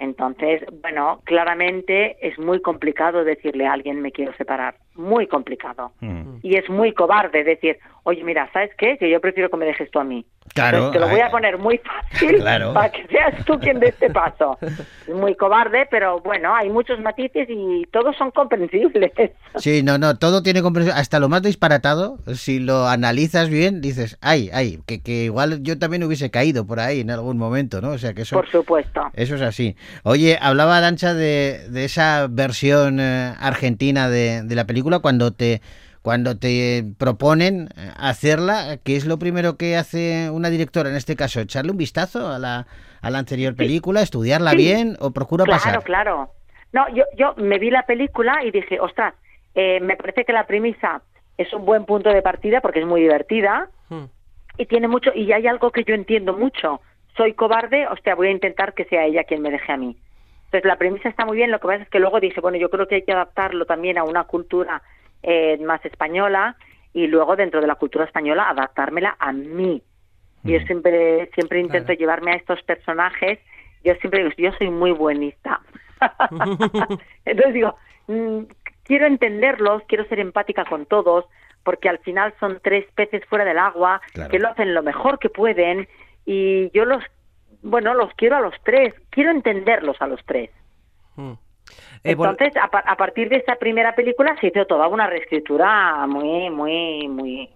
Entonces, 0.02 0.64
bueno, 0.82 1.22
claramente 1.26 2.18
es 2.28 2.40
muy 2.40 2.60
complicado 2.60 3.24
decirle 3.24 3.68
a 3.68 3.74
alguien 3.74 4.02
me 4.02 4.12
quiero 4.12 4.34
separar, 4.34 4.74
muy 4.96 5.28
complicado. 5.28 5.92
Mm. 6.00 6.38
Y 6.42 6.58
es 6.58 6.68
muy 6.72 6.92
cobarde 6.94 7.44
decir, 7.44 7.78
oye, 8.02 8.24
mira, 8.24 8.50
¿sabes 8.52 8.72
qué? 8.80 8.98
Que 8.98 9.12
yo 9.12 9.22
prefiero 9.22 9.52
que 9.52 9.58
me 9.58 9.66
dejes 9.66 9.92
tú 9.92 10.00
a 10.00 10.04
mí. 10.04 10.26
Claro, 10.53 10.91
te 10.91 11.00
lo 11.00 11.08
voy 11.08 11.20
a 11.22 11.29
poner 11.29 11.58
muy 11.58 11.79
fácil 11.79 12.38
Claro. 12.41 12.74
para 12.74 12.91
que 12.91 13.05
seas 13.08 13.46
tú 13.46 13.60
quien 13.60 13.79
dé 13.79 13.89
este 13.89 14.10
paso. 14.10 14.58
Es 14.62 15.10
muy 15.15 15.36
cobarde, 15.36 15.88
pero 15.89 16.20
bueno, 16.22 16.53
hay 16.55 16.70
muchos 16.70 17.00
matices 17.00 17.48
y 17.50 17.86
todos 17.91 18.15
son 18.17 18.31
comprensibles. 18.31 19.12
Sí, 19.58 19.84
no, 19.84 19.98
no, 19.98 20.17
todo 20.17 20.41
tiene 20.43 20.62
comprensión. 20.62 20.98
Hasta 20.98 21.20
lo 21.20 21.27
más 21.27 21.41
disparatado, 21.41 22.20
si 22.36 22.60
lo 22.60 22.88
analizas 22.88 23.50
bien, 23.50 23.81
dices, 23.81 24.17
ay, 24.22 24.50
ay, 24.53 24.79
que, 24.86 25.01
que 25.01 25.25
igual 25.25 25.62
yo 25.62 25.77
también 25.77 26.03
hubiese 26.03 26.31
caído 26.31 26.65
por 26.65 26.79
ahí 26.79 27.01
en 27.01 27.12
algún 27.12 27.38
momento, 27.38 27.81
¿no? 27.81 27.89
O 27.89 27.98
sea, 27.98 28.13
que 28.13 28.22
eso... 28.22 28.38
Por 28.38 28.50
supuesto. 28.50 29.01
Eso 29.13 29.36
es 29.36 29.41
así. 29.41 29.75
Oye, 30.03 30.38
hablaba 30.41 30.77
Arancha 30.77 31.13
de, 31.13 31.65
de 31.70 31.84
esa 31.84 32.27
versión 32.29 33.00
eh, 33.01 33.34
argentina 33.39 34.10
de, 34.10 34.41
de 34.43 34.55
la 34.55 34.65
película 34.65 35.00
cuando 35.00 35.31
te 35.31 35.62
cuando 36.01 36.38
te 36.38 36.84
proponen 36.98 37.70
eh, 37.77 37.91
hacerla, 37.98 38.77
¿qué 38.84 38.96
es 38.96 39.05
lo 39.05 39.20
primero 39.20 39.58
que 39.58 39.77
hace 39.77 40.29
una 40.31 40.50
directora 40.50 40.89
en 40.89 40.96
este 40.96 41.15
caso? 41.15 41.39
¿Echarle 41.39 41.72
un 41.72 41.77
vistazo 41.77 42.27
a 42.27 42.39
la, 42.39 42.65
a 43.01 43.10
la 43.10 43.20
anterior 43.20 43.55
película, 43.55 44.01
estudiarla 44.01 44.51
Sí. 44.51 44.58
bien 44.58 44.98
o 45.00 45.12
procura 45.12 45.46
claro, 45.46 45.60
pasar? 45.62 45.84
claro. 45.84 46.31
No, 46.74 46.88
yo, 46.96 47.03
yo 47.17 47.34
me 47.38 47.60
vi 47.60 47.70
la 47.70 47.84
película 47.86 48.43
y 48.43 48.51
dije, 48.51 48.79
ostras, 48.79 49.13
eh, 49.55 49.79
me 49.81 49.96
parece 49.98 50.24
que 50.25 50.34
la 50.34 50.48
premisa 50.48 51.01
es 51.38 51.51
un 51.53 51.65
buen 51.65 51.86
punto 51.86 52.10
de 52.10 52.22
partida 52.22 52.62
porque 52.62 52.79
es 52.79 52.86
muy 52.86 53.01
divertida 53.01 53.70
y 54.58 54.65
tiene 54.65 54.88
mucho, 54.88 55.12
y 55.13 55.31
hay 55.31 55.48
algo 55.48 55.72
que 55.72 55.84
yo 55.84 55.93
entiendo 55.96 56.34
mucho. 56.38 56.81
Soy 57.17 57.34
cobarde, 57.34 57.88
hostia, 57.88 58.15
voy 58.15 58.27
a 58.27 58.31
intentar 58.31 58.74
que 58.74 58.86
sea 58.86 59.05
ella 59.05 59.24
quien 59.25 59.41
me 59.41 59.50
deje 59.51 59.72
a 59.72 59.77
mí. 59.77 59.98
Entonces 60.46 60.65
la 60.65 60.77
premisa 60.77 61.10
está 61.10 61.25
muy 61.25 61.38
bien, 61.38 61.51
lo 61.51 61.60
que 61.60 61.67
pasa 61.67 61.84
es 61.84 61.89
que 61.89 62.00
luego 62.00 62.20
dije, 62.20 62.41
bueno, 62.41 62.58
yo 62.58 62.70
creo 62.70 62.88
que 62.88 62.96
hay 62.96 63.03
que 63.03 63.12
adaptarlo 63.13 63.65
también 63.65 63.98
a 63.98 64.03
una 64.03 64.24
cultura 64.25 64.81
eh, 65.24 65.58
más 65.60 65.84
española 65.86 66.56
y 66.94 67.08
luego 67.08 67.36
dentro 67.36 67.62
de 67.62 67.68
la 67.68 67.75
cultura 67.75 68.06
española 68.06 68.50
adaptármela 68.50 69.16
a 69.20 69.32
mí. 69.32 69.82
Yo 70.44 70.60
siempre 70.62 71.30
siempre 71.36 71.60
intento 71.60 71.94
llevarme 71.94 72.32
a 72.32 72.36
estos 72.36 72.62
personajes, 72.63 73.38
yo 73.84 73.94
siempre 73.96 74.24
digo, 74.24 74.34
yo 74.38 74.51
soy 74.58 74.72
muy 74.72 74.92
buenista. 74.92 75.62
Entonces 77.25 77.54
digo, 77.54 77.75
mm, 78.08 78.40
quiero 78.84 79.06
entenderlos, 79.06 79.84
quiero 79.88 80.06
ser 80.06 80.20
empática 80.20 80.66
con 80.66 80.88
todos, 80.88 81.25
porque 81.63 81.90
al 81.90 82.00
final 82.00 82.34
son 82.40 82.60
tres 82.63 82.86
peces 82.96 83.24
fuera 83.25 83.46
del 83.46 83.60
agua 83.60 84.01
Claro. 84.13 84.32
que 84.32 84.40
lo 84.40 84.50
hacen 84.50 84.74
lo 84.74 84.82
mejor 84.82 85.20
que 85.20 85.30
pueden 85.30 85.88
y 86.25 86.72
yo 86.72 86.86
los, 86.86 87.04
bueno, 87.62 87.94
los 87.94 88.12
quiero 88.16 88.38
a 88.38 88.42
los 88.42 88.56
tres, 88.63 88.96
quiero 89.12 89.32
entenderlos 89.32 90.01
a 90.01 90.08
los 90.08 90.24
tres. 90.25 90.50
Mm. 91.16 91.34
Eh, 92.04 92.12
Entonces, 92.12 92.54
a, 92.62 92.70
pa- 92.70 92.84
a 92.86 92.96
partir 92.98 93.30
de 93.30 93.36
esta 93.38 93.56
primera 93.58 93.96
película 93.96 94.36
se 94.42 94.48
hizo 94.48 94.66
toda 94.66 94.88
una 94.88 95.08
reescritura 95.08 96.06
muy, 96.08 96.50
muy, 96.50 97.08
muy, 97.08 97.50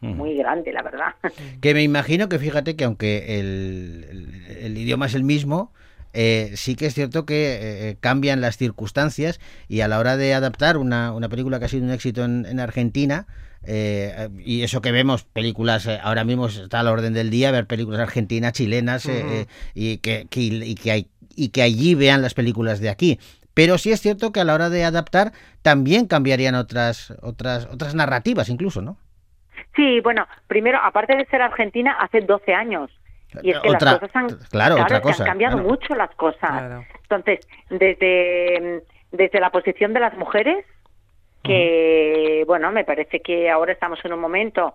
muy 0.00 0.36
grande, 0.36 0.72
la 0.72 0.82
verdad. 0.82 1.14
Que 1.60 1.74
me 1.74 1.82
imagino 1.82 2.28
que 2.28 2.38
fíjate 2.38 2.76
que 2.76 2.84
aunque 2.84 3.40
el, 3.40 4.06
el- 4.10 4.56
el 4.66 4.78
idioma 4.78 5.06
es 5.06 5.14
el 5.14 5.24
mismo, 5.24 5.72
eh, 6.12 6.52
sí 6.54 6.76
que 6.76 6.86
es 6.86 6.94
cierto 6.94 7.26
que 7.26 7.58
eh, 7.90 7.96
cambian 8.00 8.40
las 8.40 8.56
circunstancias 8.56 9.40
y 9.68 9.80
a 9.80 9.88
la 9.88 9.98
hora 9.98 10.16
de 10.16 10.32
adaptar 10.34 10.76
una, 10.78 11.12
una 11.12 11.28
película 11.28 11.58
que 11.58 11.64
ha 11.66 11.68
sido 11.68 11.84
un 11.84 11.90
éxito 11.92 12.24
en, 12.24 12.46
en 12.46 12.60
Argentina, 12.60 13.26
eh, 13.64 14.28
y 14.44 14.62
eso 14.62 14.80
que 14.80 14.92
vemos 14.92 15.24
películas, 15.24 15.86
eh, 15.86 15.98
ahora 16.02 16.24
mismo 16.24 16.46
está 16.46 16.80
a 16.80 16.82
la 16.84 16.92
orden 16.92 17.12
del 17.12 17.30
día, 17.30 17.50
ver 17.50 17.66
películas 17.66 18.00
argentinas, 18.00 18.52
chilenas, 18.52 19.06
eh, 19.08 19.40
eh, 19.42 19.46
y, 19.74 19.98
que, 19.98 20.26
que- 20.30 20.40
y, 20.40 20.74
que 20.76 20.90
hay, 20.92 21.08
y 21.34 21.48
que 21.48 21.62
allí 21.62 21.94
vean 21.94 22.22
las 22.22 22.34
películas 22.34 22.80
de 22.80 22.88
aquí. 22.90 23.18
Pero 23.56 23.78
sí 23.78 23.90
es 23.90 24.02
cierto 24.02 24.32
que 24.32 24.40
a 24.40 24.44
la 24.44 24.52
hora 24.52 24.68
de 24.68 24.84
adaptar 24.84 25.32
también 25.62 26.06
cambiarían 26.06 26.54
otras, 26.54 27.14
otras, 27.22 27.66
otras 27.72 27.94
narrativas 27.94 28.50
incluso, 28.50 28.82
¿no? 28.82 28.98
Sí, 29.74 30.00
bueno, 30.00 30.26
primero, 30.46 30.78
aparte 30.82 31.16
de 31.16 31.24
ser 31.26 31.40
argentina, 31.40 31.96
hace 31.98 32.20
12 32.20 32.52
años. 32.52 32.90
Y 33.42 33.52
es 33.52 33.58
que 33.60 33.70
Otra- 33.70 33.92
las 33.92 34.00
cosas 34.00 34.16
han, 34.16 34.26
claro, 34.50 34.74
otra 34.74 34.98
es 34.98 35.02
que 35.02 35.08
cosa, 35.08 35.22
han 35.22 35.28
cambiado 35.30 35.56
claro. 35.56 35.68
mucho 35.70 35.94
las 35.94 36.10
cosas. 36.16 36.84
Entonces, 37.02 37.40
desde, 37.70 38.82
desde 39.12 39.40
la 39.40 39.48
posición 39.50 39.94
de 39.94 40.00
las 40.00 40.14
mujeres, 40.18 40.62
que, 41.42 42.44
bueno, 42.46 42.70
me 42.72 42.84
parece 42.84 43.20
que 43.20 43.48
ahora 43.50 43.72
estamos 43.72 43.98
en 44.04 44.12
un 44.12 44.20
momento 44.20 44.74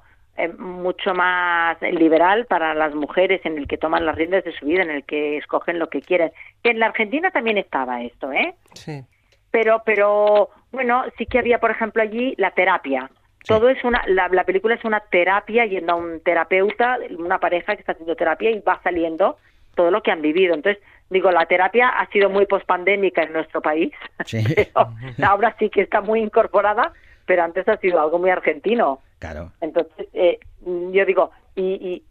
mucho 0.57 1.13
más 1.13 1.81
liberal 1.81 2.45
para 2.45 2.73
las 2.73 2.93
mujeres 2.95 3.41
en 3.45 3.57
el 3.57 3.67
que 3.67 3.77
toman 3.77 4.05
las 4.05 4.15
riendas 4.15 4.43
de 4.43 4.51
su 4.53 4.65
vida, 4.65 4.83
en 4.83 4.91
el 4.91 5.03
que 5.03 5.37
escogen 5.37 5.79
lo 5.79 5.89
que 5.89 6.01
quieren. 6.01 6.31
Que 6.63 6.71
en 6.71 6.79
la 6.79 6.87
Argentina 6.87 7.31
también 7.31 7.57
estaba 7.57 8.01
esto, 8.01 8.31
¿eh? 8.31 8.53
Sí. 8.73 9.03
pero 9.51 9.81
pero 9.85 10.49
bueno 10.71 11.03
sí 11.17 11.25
que 11.25 11.39
había 11.39 11.59
por 11.59 11.71
ejemplo 11.71 12.01
allí 12.01 12.33
la 12.37 12.51
terapia 12.51 13.09
todo 13.45 13.69
es 13.69 13.83
una 13.83 14.01
la, 14.07 14.27
la 14.29 14.43
película 14.45 14.75
es 14.75 14.85
una 14.85 14.99
terapia 15.01 15.65
yendo 15.65 15.93
a 15.93 15.95
un 15.95 16.21
terapeuta 16.21 16.97
una 17.17 17.39
pareja 17.39 17.75
que 17.75 17.81
está 17.81 17.91
haciendo 17.91 18.15
terapia 18.15 18.49
y 18.49 18.59
va 18.59 18.79
saliendo 18.83 19.37
todo 19.75 19.91
lo 19.91 20.01
que 20.01 20.11
han 20.11 20.21
vivido 20.21 20.53
entonces 20.53 20.81
digo 21.09 21.31
la 21.31 21.45
terapia 21.47 21.89
ha 21.89 22.07
sido 22.11 22.29
muy 22.29 22.45
pospandémica 22.45 23.23
en 23.23 23.33
nuestro 23.33 23.61
país 23.61 23.91
Sí. 24.25 24.41
pero 24.55 24.93
ahora 25.27 25.55
sí 25.59 25.69
que 25.69 25.81
está 25.81 25.99
muy 26.01 26.21
incorporada 26.21 26.93
pero 27.25 27.43
antes 27.43 27.67
ha 27.67 27.77
sido 27.77 27.99
algo 27.99 28.19
muy 28.19 28.29
argentino 28.29 28.99
Claro. 29.21 29.51
entonces 29.61 30.07
eh, 30.13 30.39
yo 30.65 31.05
digo 31.05 31.29
y, 31.55 31.61
y, 31.61 32.03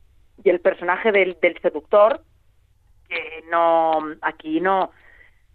y 0.44 0.48
el 0.48 0.60
personaje 0.60 1.10
del, 1.10 1.36
del 1.42 1.60
seductor 1.60 2.22
que 3.08 3.44
no 3.50 3.98
aquí 4.22 4.60
no 4.60 4.92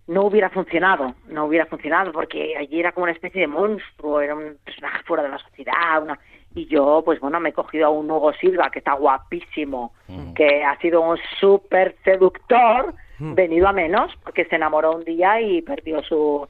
no 0.07 0.25
hubiera 0.25 0.49
funcionado, 0.49 1.15
no 1.29 1.45
hubiera 1.45 1.65
funcionado 1.65 2.11
porque 2.11 2.55
allí 2.57 2.79
era 2.79 2.91
como 2.91 3.05
una 3.05 3.13
especie 3.13 3.41
de 3.41 3.47
monstruo, 3.47 4.21
era 4.21 4.35
un 4.35 4.57
personaje 4.63 5.01
fuera 5.03 5.23
de 5.23 5.29
la 5.29 5.39
sociedad, 5.39 6.03
una 6.03 6.19
y 6.53 6.67
yo 6.67 7.01
pues 7.03 7.19
bueno 7.21 7.39
me 7.39 7.49
he 7.49 7.53
cogido 7.53 7.87
a 7.87 7.89
un 7.89 8.11
Hugo 8.11 8.33
Silva 8.33 8.69
que 8.69 8.79
está 8.79 8.93
guapísimo, 8.93 9.93
que 10.35 10.63
ha 10.63 10.77
sido 10.79 11.01
un 11.01 11.17
súper 11.39 11.95
seductor, 12.03 12.93
venido 13.17 13.67
a 13.67 13.73
menos 13.73 14.11
porque 14.23 14.45
se 14.45 14.57
enamoró 14.57 14.95
un 14.95 15.05
día 15.05 15.39
y 15.39 15.61
perdió 15.61 16.03
su, 16.03 16.47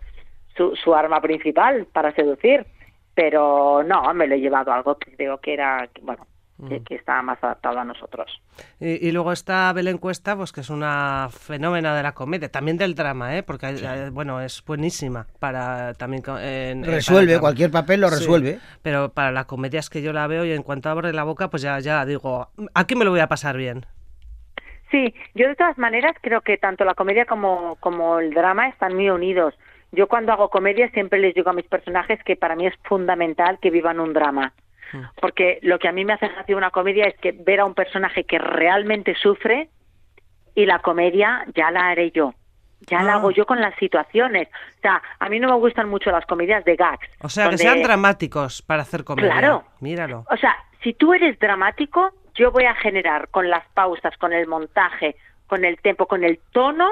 su 0.58 0.75
su 0.75 0.95
arma 0.95 1.21
principal 1.21 1.86
para 1.93 2.12
seducir, 2.13 2.65
pero 3.15 3.82
no, 3.84 4.13
me 4.13 4.28
lo 4.28 4.36
he 4.36 4.39
llevado 4.39 4.71
a 4.71 4.75
algo 4.75 4.97
que 4.97 5.15
creo 5.15 5.39
que 5.39 5.54
era 5.54 5.88
que, 5.93 6.01
bueno 6.01 6.28
que, 6.69 6.82
que 6.84 6.95
está 6.95 7.21
más 7.21 7.38
adaptado 7.43 7.80
a 7.80 7.84
nosotros. 7.84 8.41
Y, 8.80 9.06
y 9.08 9.12
luego 9.12 9.34
está 9.34 9.73
Belén 9.73 9.97
Cuesta, 9.97 10.38
pues 10.38 10.54
que 10.54 10.62
es 10.62 10.69
una 10.69 11.28
fenómena 11.30 11.93
de 11.95 12.01
la 12.01 12.13
comedia, 12.13 12.49
también 12.49 12.78
del 12.78 12.95
drama, 12.95 13.36
¿eh? 13.36 13.43
porque 13.43 13.67
eh, 13.67 14.10
bueno, 14.10 14.39
es 14.39 14.63
buenísima 14.65 15.28
para 15.39 15.93
también 15.95 16.23
eh, 16.39 16.82
Resuelve, 16.86 17.34
para 17.34 17.41
cualquier 17.41 17.71
papel 17.71 17.99
lo 17.99 18.08
Sí, 18.08 18.15
resuelve. 18.15 18.60
pero 18.82 19.10
para 19.10 19.32
la 19.34 19.43
comedia 19.45 19.82
es 19.82 19.89
que 19.89 20.01
yo 20.01 20.13
la 20.13 20.28
veo 20.28 20.45
y 20.45 20.54
en 20.54 20.63
cuanto 20.63 20.89
abre 20.89 21.12
la 21.12 21.23
boca, 21.25 21.49
pues 21.49 21.62
ya, 21.62 21.78
ya 21.80 22.06
digo, 22.06 22.47
aquí 22.73 22.95
me 22.95 23.04
lo 23.04 23.12
voy 23.12 23.19
a 23.19 23.28
pasar 23.28 23.58
bien. 23.58 23.86
Sí, 24.91 25.13
yo 25.34 25.49
de 25.49 25.56
todas 25.56 25.78
maneras 25.78 26.15
creo 26.21 26.39
que 26.39 26.58
tanto 26.58 26.86
la 26.86 26.93
comedia 26.93 27.25
como, 27.25 27.75
como 27.82 28.19
el 28.19 28.34
drama 28.34 28.69
están 28.69 28.95
muy 28.95 29.10
unidos. 29.10 29.54
Yo 29.95 30.08
cuando 30.08 30.31
hago 30.34 30.49
comedia 30.49 30.89
siempre 30.91 31.19
les 31.19 31.34
digo 31.34 31.49
a 31.49 31.53
mis 31.53 31.65
personajes 31.67 32.21
que 32.23 32.36
para 32.36 32.55
mí 32.55 32.67
es 32.67 32.73
fundamental 32.84 33.58
que 33.62 33.69
vivan 33.71 33.99
un 33.99 34.13
drama. 34.13 34.53
Porque 35.19 35.60
lo 35.62 35.77
que 35.79 35.88
a 35.88 35.91
mí 35.91 36.05
me 36.05 36.13
hace 36.13 36.27
gracia 36.29 36.55
una 36.55 36.69
comedia 36.71 37.05
es 37.05 37.15
que 37.19 37.31
ver 37.34 37.60
a 37.60 37.65
un 37.65 37.73
personaje 37.73 38.23
que 38.23 38.38
realmente 38.39 39.13
sufre 39.15 39.69
y 40.53 40.65
la 40.65 40.79
comedia 40.79 41.45
ya 41.53 41.69
la 41.71 41.88
haré 41.89 42.12
yo. 42.12 42.34
Ya 42.88 43.01
la 43.03 43.13
Ah. 43.13 43.15
hago 43.15 43.31
yo 43.31 43.45
con 43.45 43.60
las 43.60 43.75
situaciones. 43.75 44.47
O 44.77 44.81
sea, 44.81 45.01
a 45.19 45.27
mí 45.29 45.39
no 45.39 45.49
me 45.49 45.55
gustan 45.55 45.89
mucho 45.89 46.12
las 46.12 46.25
comedias 46.25 46.63
de 46.65 46.75
gags. 46.75 47.08
O 47.21 47.29
sea, 47.29 47.49
que 47.49 47.58
sean 47.58 47.81
dramáticos 47.81 48.62
para 48.62 48.84
hacer 48.84 49.03
comedia. 49.03 49.31
Claro. 49.31 49.63
Míralo. 49.81 50.23
o 50.29 50.38
sea, 50.38 50.55
si 50.84 50.93
tú 50.93 51.13
eres 51.13 51.38
dramático, 51.39 52.12
yo 52.36 52.51
voy 52.51 52.65
a 52.65 52.75
generar 52.75 53.27
con 53.29 53.49
las 53.49 53.65
pausas, 53.73 54.15
con 54.17 54.34
el 54.34 54.45
montaje, 54.47 55.15
con 55.47 55.65
el 55.65 55.77
tempo, 55.79 56.05
con 56.05 56.23
el 56.23 56.39
tono, 56.51 56.88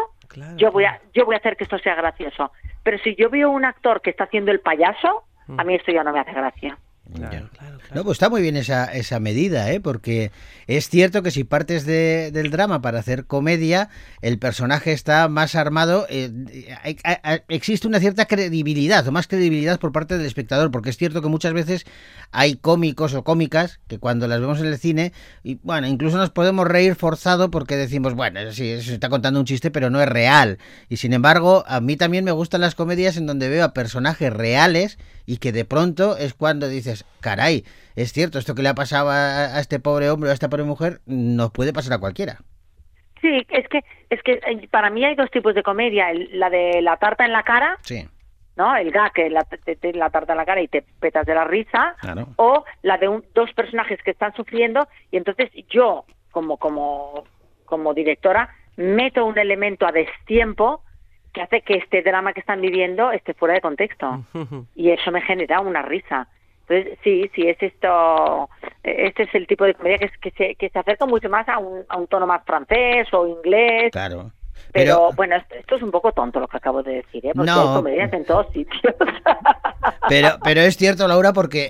yo 0.56 0.72
voy 0.72 0.86
a 0.86 1.00
yo 1.14 1.26
voy 1.26 1.36
a 1.36 1.38
hacer 1.38 1.56
que 1.56 1.64
esto 1.66 1.78
sea 1.78 1.94
gracioso. 1.96 2.52
Pero 2.84 2.98
si 3.00 3.16
yo 3.16 3.30
veo 3.30 3.50
un 3.50 3.66
actor 3.66 4.02
que 4.02 4.10
está 4.10 4.26
haciendo 4.26 4.52
el 4.52 4.60
payaso, 4.60 5.24
a 5.58 5.64
mí 5.64 5.76
esto 5.76 5.92
ya 5.92 6.04
no 6.04 6.12
me 6.12 6.20
hace 6.20 6.34
gracia. 6.34 6.78
No, 7.94 8.04
pues 8.04 8.16
está 8.16 8.30
muy 8.30 8.42
bien 8.42 8.56
esa, 8.56 8.86
esa 8.86 9.20
medida, 9.20 9.70
¿eh? 9.72 9.80
porque 9.82 10.32
es 10.68 10.90
cierto 10.90 11.22
que 11.22 11.32
si 11.32 11.44
partes 11.44 11.86
de- 11.86 12.32
del 12.32 12.50
drama 12.50 12.82
para 12.82 13.00
hacer 13.00 13.26
comedia, 13.26 13.90
el 14.22 14.40
personaje 14.40 14.94
está 14.94 15.28
más 15.28 15.56
armado, 15.56 16.06
eh, 16.10 16.32
hay- 16.82 16.98
hay- 17.04 17.18
hay- 17.24 17.40
existe 17.50 17.88
una 17.88 18.00
cierta 18.00 18.26
credibilidad 18.26 19.06
o 19.08 19.12
más 19.12 19.28
credibilidad 19.28 19.80
por 19.80 19.92
parte 19.92 20.18
del 20.18 20.26
espectador, 20.26 20.72
porque 20.72 20.90
es 20.92 20.98
cierto 20.98 21.22
que 21.22 21.28
muchas 21.28 21.54
veces 21.54 21.86
hay 22.32 22.56
cómicos 22.56 23.14
o 23.14 23.24
cómicas 23.24 23.80
que 23.88 24.00
cuando 24.00 24.28
las 24.28 24.40
vemos 24.40 24.60
en 24.62 24.68
el 24.68 24.78
cine, 24.80 25.12
y 25.44 25.60
bueno, 25.62 25.88
incluso 25.88 26.18
nos 26.18 26.30
podemos 26.32 26.68
reír 26.68 26.96
forzado 26.96 27.52
porque 27.52 27.76
decimos, 27.76 28.14
bueno, 28.16 28.40
sí, 28.54 28.82
se 28.82 28.94
está 28.94 29.10
contando 29.10 29.40
un 29.40 29.46
chiste, 29.46 29.72
pero 29.72 29.90
no 29.90 30.02
es 30.02 30.08
real. 30.08 30.58
Y 30.90 30.98
sin 30.98 31.14
embargo, 31.14 31.64
a 31.68 31.82
mí 31.82 31.98
también 31.98 32.24
me 32.24 32.32
gustan 32.32 32.62
las 32.62 32.76
comedias 32.76 33.18
en 33.18 33.28
donde 33.28 33.50
veo 33.50 33.66
a 33.66 33.74
personajes 33.74 34.32
reales 34.32 34.98
y 35.26 35.38
que 35.38 35.52
de 35.52 35.66
pronto 35.66 36.18
es 36.18 36.34
cuando 36.34 36.68
dices, 36.68 37.06
caray, 37.22 37.64
es 37.96 38.12
cierto, 38.14 38.40
esto 38.40 38.56
que 38.56 38.62
le 38.64 38.70
ha 38.70 38.76
pasado 38.76 39.10
a, 39.10 39.56
a 39.56 39.60
este 39.60 39.80
pobre 39.80 40.10
hombre 40.10 40.30
o 40.30 40.32
a 40.32 40.34
esta 40.34 40.50
pobre 40.50 40.64
mujer 40.64 41.00
nos 41.06 41.52
puede 41.52 41.74
pasar 41.74 41.94
a 41.94 42.00
cualquiera. 42.00 42.40
Sí, 43.22 43.46
es 43.50 43.68
que 43.70 43.80
es 44.10 44.22
que 44.22 44.34
eh, 44.34 44.68
para 44.70 44.90
mí 44.90 45.06
hay 45.06 45.16
dos 45.16 45.32
tipos 45.32 45.56
de 45.56 45.64
comedia, 45.64 46.12
el- 46.12 46.38
la 46.40 46.50
de 46.50 46.82
la 46.82 46.98
tarta 46.98 47.26
en 47.26 47.32
la 47.32 47.44
cara, 47.44 47.78
Sí, 47.82 48.06
¿no? 48.58 48.76
El 48.76 48.92
gag, 48.92 49.14
que 49.14 49.30
la, 49.30 49.44
te- 49.44 49.76
te- 49.78 49.94
la 49.94 50.10
tarta 50.10 50.34
en 50.34 50.38
la 50.38 50.46
cara 50.46 50.62
y 50.62 50.68
te 50.68 50.82
petas 51.00 51.26
de 51.26 51.34
la 51.34 51.46
risa, 51.46 51.96
claro. 52.02 52.28
o 52.36 52.66
la 52.82 52.98
de 52.98 53.08
un- 53.08 53.24
dos 53.34 53.52
personajes 53.54 54.00
que 54.04 54.12
están 54.12 54.36
sufriendo 54.36 54.88
y 55.10 55.18
entonces 55.18 55.50
yo 55.70 56.06
como 56.32 56.58
como 56.58 57.24
como 57.66 57.94
directora 57.94 58.50
meto 58.76 59.26
un 59.26 59.38
elemento 59.40 59.88
a 59.88 59.92
destiempo 59.92 60.84
que 61.34 61.42
hace 61.42 61.62
que 61.62 61.76
este 61.76 62.02
drama 62.04 62.32
que 62.34 62.40
están 62.40 62.62
viviendo 62.62 63.12
esté 63.12 63.34
fuera 63.34 63.56
de 63.56 63.62
contexto. 63.62 64.24
Y 64.76 64.92
eso 64.92 65.12
me 65.12 65.22
genera 65.22 65.60
una 65.62 65.82
risa. 65.82 66.28
Entonces 66.68 66.98
sí 67.04 67.30
sí 67.36 67.50
es 67.50 67.62
esto 67.62 68.50
este 68.84 69.24
es 69.24 69.36
el 69.36 69.48
tipo 69.48 69.66
de 69.66 69.74
comedia 69.74 69.98
que, 69.98 70.06
es- 70.06 70.18
que 70.20 70.32
se 70.32 70.56
que 70.56 70.70
se 70.70 70.80
acerca 70.80 71.06
mucho 71.06 71.30
más 71.30 71.48
a 71.50 71.58
un, 71.58 71.84
a 71.90 71.98
un 71.98 72.08
tono 72.08 72.26
más 72.26 72.44
francés 72.46 73.08
o 73.14 73.28
inglés. 73.28 73.92
Claro. 73.92 74.32
Pero, 74.72 74.96
Pero- 75.08 75.10
bueno 75.16 75.36
esto, 75.36 75.56
esto 75.56 75.76
es 75.76 75.82
un 75.84 75.92
poco 75.92 76.12
tonto 76.12 76.40
lo 76.40 76.48
que 76.48 76.58
acabo 76.58 76.82
de 76.84 76.94
decir 76.96 77.26
¿eh? 77.26 77.32
porque 77.36 77.52
No. 77.52 77.70
hay 77.70 77.76
comedias 77.76 78.14
en 78.14 78.26
todos 78.26 78.48
sitios 78.54 78.94
Pero, 80.10 80.38
pero 80.44 80.62
es 80.62 80.78
cierto, 80.78 81.08
Laura, 81.08 81.34
porque 81.34 81.64
eh, 81.66 81.70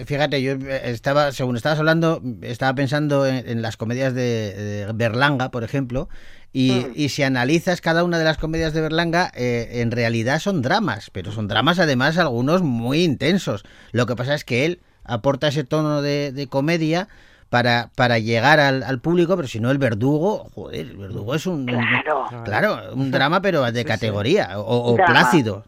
eh, 0.00 0.04
fíjate, 0.06 0.42
yo 0.42 0.52
eh, 0.52 0.80
estaba, 0.90 1.32
según 1.32 1.56
estabas 1.56 1.78
hablando, 1.78 2.20
estaba 2.42 2.74
pensando 2.74 3.26
en, 3.26 3.48
en 3.48 3.62
las 3.62 3.76
comedias 3.76 4.14
de, 4.14 4.52
de 4.86 4.92
Berlanga, 4.94 5.50
por 5.50 5.62
ejemplo, 5.64 6.08
y, 6.52 6.86
y 6.94 7.08
si 7.10 7.22
analizas 7.22 7.80
cada 7.80 8.02
una 8.04 8.18
de 8.18 8.24
las 8.24 8.38
comedias 8.38 8.72
de 8.72 8.80
Berlanga, 8.80 9.30
eh, 9.34 9.80
en 9.82 9.90
realidad 9.90 10.38
son 10.40 10.62
dramas, 10.62 11.10
pero 11.10 11.30
son 11.32 11.48
dramas 11.48 11.78
además 11.78 12.18
algunos 12.18 12.62
muy 12.62 13.04
intensos. 13.04 13.64
Lo 13.92 14.06
que 14.06 14.16
pasa 14.16 14.34
es 14.34 14.44
que 14.44 14.64
él 14.64 14.80
aporta 15.04 15.48
ese 15.48 15.64
tono 15.64 16.02
de, 16.02 16.32
de 16.32 16.46
comedia 16.48 17.08
para, 17.50 17.90
para 17.96 18.18
llegar 18.18 18.60
al, 18.60 18.82
al 18.82 19.00
público, 19.00 19.36
pero 19.36 19.48
si 19.48 19.60
no 19.60 19.70
el 19.70 19.78
verdugo, 19.78 20.48
joder, 20.54 20.80
el 20.80 20.96
verdugo 20.96 21.34
es 21.34 21.46
un, 21.46 21.66
Claro. 21.66 22.26
claro, 22.44 22.78
un 22.94 23.10
drama 23.10 23.40
pero 23.40 23.70
de 23.70 23.84
categoría, 23.84 24.50
o, 24.56 24.96
plácido. 24.96 25.64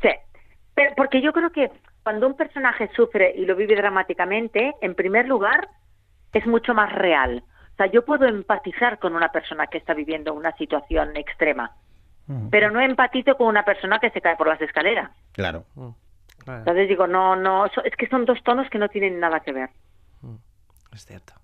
Sí, 0.00 0.08
pero 0.74 0.94
porque 0.96 1.20
yo 1.20 1.32
creo 1.32 1.50
que 1.50 1.70
cuando 2.02 2.26
un 2.26 2.34
personaje 2.36 2.90
sufre 2.96 3.34
y 3.36 3.44
lo 3.44 3.54
vive 3.54 3.76
dramáticamente, 3.76 4.74
en 4.80 4.94
primer 4.94 5.28
lugar, 5.28 5.68
es 6.32 6.46
mucho 6.46 6.72
más 6.74 6.92
real. 6.92 7.42
O 7.74 7.76
sea, 7.76 7.86
yo 7.86 8.04
puedo 8.04 8.26
empatizar 8.26 8.98
con 8.98 9.14
una 9.14 9.30
persona 9.30 9.66
que 9.66 9.78
está 9.78 9.94
viviendo 9.94 10.34
una 10.34 10.52
situación 10.56 11.16
extrema, 11.16 11.72
pero 12.50 12.70
no 12.70 12.80
empatizo 12.80 13.36
con 13.36 13.48
una 13.48 13.64
persona 13.64 13.98
que 13.98 14.10
se 14.10 14.20
cae 14.20 14.36
por 14.36 14.46
las 14.46 14.60
escaleras. 14.60 15.10
Claro. 15.32 15.64
Entonces 16.46 16.88
digo, 16.88 17.06
no, 17.06 17.36
no, 17.36 17.66
es 17.66 17.96
que 17.98 18.06
son 18.08 18.24
dos 18.24 18.38
tonos 18.44 18.68
que 18.70 18.78
no 18.78 18.88
tienen 18.88 19.18
nada 19.20 19.40
que 19.40 19.52
ver. 19.52 19.70
Es 20.92 21.06
cierto. 21.06 21.34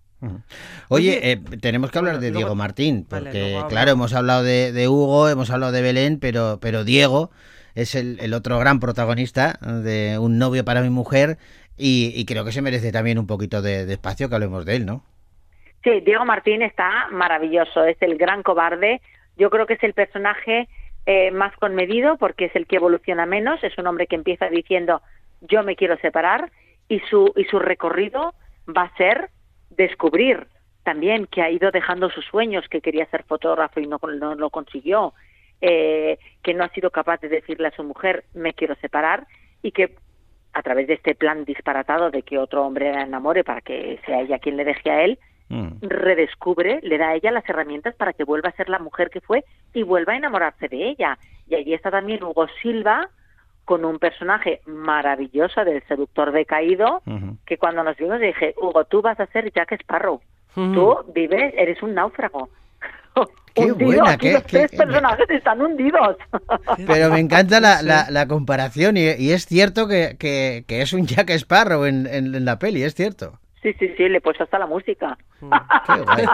Oye, 0.89 1.33
eh, 1.33 1.37
tenemos 1.61 1.91
que 1.91 1.99
hablar 1.99 2.17
de 2.19 2.29
luego- 2.31 2.39
Diego 2.39 2.55
Martín, 2.55 3.07
porque 3.09 3.61
claro, 3.69 3.91
hemos 3.93 4.15
hablado 4.15 4.43
de, 4.43 4.73
de 4.73 4.89
Hugo, 4.89 5.29
hemos 5.29 5.51
hablado 5.51 5.73
de 5.73 5.83
Belén, 5.83 6.19
pero, 6.19 6.59
pero 6.61 6.85
Diego 6.85 7.31
es 7.75 7.95
el, 7.95 8.19
el 8.21 8.33
otro 8.35 8.59
gran 8.59 8.81
protagonista 8.81 9.59
de 9.61 10.19
Un 10.19 10.39
novio 10.39 10.65
para 10.65 10.81
mi 10.81 10.89
mujer 10.91 11.37
y, 11.77 12.13
y 12.17 12.25
creo 12.25 12.45
que 12.45 12.53
se 12.53 12.63
merece 12.63 12.91
también 12.93 13.19
un 13.19 13.27
poquito 13.27 13.61
de, 13.63 13.85
de 13.85 13.93
espacio 13.93 14.29
que 14.29 14.35
hablemos 14.35 14.65
de 14.65 14.77
él, 14.77 14.87
¿no? 14.87 15.05
Sí, 15.85 16.01
Diego 16.01 16.25
Martín 16.25 16.63
está 16.63 17.09
maravilloso, 17.13 17.85
es 17.85 17.97
el 18.01 18.17
gran 18.17 18.43
cobarde. 18.43 19.01
Yo 19.37 19.51
creo 19.51 19.67
que 19.67 19.75
es 19.75 19.83
el 19.85 19.93
personaje 19.93 20.69
eh, 21.05 21.31
más 21.31 21.55
conmedido 21.59 22.17
porque 22.17 22.47
es 22.47 22.57
el 22.57 22.67
que 22.67 22.77
evoluciona 22.77 23.27
menos. 23.27 23.63
Es 23.63 23.77
un 23.79 23.87
hombre 23.87 24.07
que 24.07 24.17
empieza 24.17 24.49
diciendo 24.49 25.03
yo 25.43 25.63
me 25.63 25.77
quiero 25.77 25.99
separar 25.99 26.51
y 26.89 27.01
su 27.11 27.33
y 27.37 27.45
su 27.45 27.59
recorrido 27.59 28.35
va 28.75 28.85
a 28.85 28.97
ser 28.97 29.29
descubrir 29.77 30.47
también 30.83 31.27
que 31.27 31.43
ha 31.43 31.51
ido 31.51 31.71
dejando 31.71 32.11
sus 32.11 32.25
sueños, 32.27 32.69
que 32.69 32.81
quería 32.81 33.07
ser 33.07 33.25
fotógrafo 33.25 33.81
y 33.81 33.87
no, 33.87 33.99
no 34.19 34.35
lo 34.35 34.51
consiguió, 34.51 35.15
eh, 35.61 36.19
que 36.43 36.55
no 36.55 36.65
ha 36.65 36.69
sido 36.71 36.91
capaz 36.91 37.21
de 37.21 37.29
decirle 37.29 37.69
a 37.69 37.77
su 37.77 37.83
mujer 37.83 38.25
me 38.35 38.55
quiero 38.55 38.75
separar 38.77 39.27
y 39.63 39.73
que 39.73 39.97
a 40.53 40.63
través 40.63 40.87
de 40.87 40.95
este 40.95 41.15
plan 41.15 41.45
disparatado 41.45 42.11
de 42.11 42.23
que 42.23 42.39
otro 42.39 42.65
hombre 42.65 42.93
la 42.93 43.03
enamore 43.03 43.43
para 43.43 43.61
que 43.61 43.99
sea 44.07 44.21
ella 44.21 44.39
quien 44.39 44.57
le 44.57 44.65
deje 44.65 44.91
a 44.91 45.03
él, 45.03 45.19
redescubre, 45.81 46.81
le 46.83 46.99
da 46.99 47.09
a 47.09 47.15
ella 47.15 47.31
las 47.31 47.49
herramientas 47.49 47.95
para 47.95 48.13
que 48.13 48.25
vuelva 48.25 48.49
a 48.49 48.57
ser 48.57 48.69
la 48.69 48.79
mujer 48.79 49.11
que 49.11 49.21
fue 49.21 49.45
y 49.75 49.83
vuelva 49.83 50.15
a 50.15 50.17
enamorarse 50.17 50.69
de 50.69 50.89
ella. 50.89 51.19
Y 51.47 51.55
allí 51.55 51.75
está 51.75 51.91
también 51.91 52.23
Hugo 52.23 52.47
Silva 52.63 53.11
con 53.67 53.85
un 53.85 53.99
personaje 53.99 54.61
maravilloso 54.65 55.63
del 55.65 55.83
seductor 55.87 56.33
decaído, 56.33 57.03
que 57.45 57.59
cuando 57.59 57.83
nos 57.83 57.97
vimos 57.99 58.19
dije, 58.21 58.55
Hugo, 58.57 58.85
tú 58.85 59.03
vas 59.03 59.21
a 59.21 59.27
ser 59.27 59.53
Jack 59.53 59.73
Sparrow. 59.73 60.23
Tú 60.55 60.97
vives, 61.15 61.53
eres 61.59 61.83
un 61.83 61.93
náufrago. 61.95 62.49
Qué 63.55 63.73
Hundido, 63.73 64.03
buena, 64.03 64.19
qué- 64.19 64.33
los 64.35 64.43
qué- 64.45 64.69
tres 64.69 64.71
personajes 64.79 65.31
están 65.31 65.61
hundidos. 65.63 66.17
Pero 66.87 67.11
me 67.11 67.21
encanta 67.21 67.59
la, 67.61 67.81
la- 67.83 68.07
la 68.11 68.27
comparación 68.29 68.97
y, 68.99 69.01
y 69.19 69.33
es 69.33 69.47
cierto 69.47 69.89
que, 69.89 70.17
que- 70.19 70.65
que 70.69 70.83
es 70.83 70.93
un 70.93 71.07
Jack 71.07 71.31
Sparrow 71.31 71.85
en, 71.87 72.07
en- 72.07 72.35
en 72.35 72.45
la 72.45 72.59
peli, 72.59 72.83
es 72.83 72.95
cierto. 72.95 73.39
Sí, 73.67 73.73
sí, 73.81 73.89
sí, 73.97 74.09
le 74.09 74.19
he 74.19 74.21
puesto 74.21 74.45
hasta 74.45 74.61
la 74.61 74.67
música. 74.69 75.19
Qué 75.83 75.99
guay. 75.99 76.25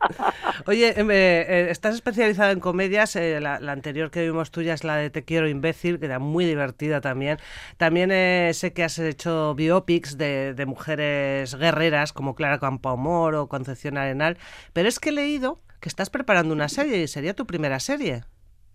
Oye, 0.66 0.98
em, 0.98 1.10
eh, 1.10 1.44
eh, 1.46 1.66
estás 1.68 1.94
especializada 1.94 2.52
en 2.52 2.60
comedias. 2.60 3.16
eh, 3.16 3.38
la, 3.38 3.60
la 3.60 3.72
anterior 3.72 4.10
que 4.10 4.22
vimos 4.22 4.50
tuya 4.50 4.72
es 4.72 4.82
la 4.82 4.96
de 4.96 5.10
Te 5.10 5.22
quiero 5.22 5.46
imbécil, 5.46 6.00
que 6.00 6.06
era 6.06 6.18
muy 6.18 6.46
divertida 6.46 7.02
también. 7.02 7.36
También 7.76 8.10
eh, 8.12 8.52
sé 8.54 8.72
que 8.72 8.82
has 8.82 8.98
hecho 8.98 9.54
biopics 9.54 10.16
de, 10.16 10.54
de 10.54 10.64
mujeres 10.64 11.54
guerreras 11.54 12.14
como 12.14 12.34
Clara 12.34 12.58
Campoamor 12.58 13.34
o 13.34 13.46
Concepción 13.46 13.98
Arenal. 13.98 14.38
Pero 14.72 14.88
es 14.88 14.98
que 15.00 15.10
he 15.10 15.12
leído 15.12 15.60
que 15.82 15.90
estás 15.90 16.08
preparando 16.08 16.54
una 16.54 16.70
serie 16.70 17.02
y 17.02 17.08
sería 17.08 17.34
tu 17.34 17.46
primera 17.46 17.78
serie. 17.78 18.22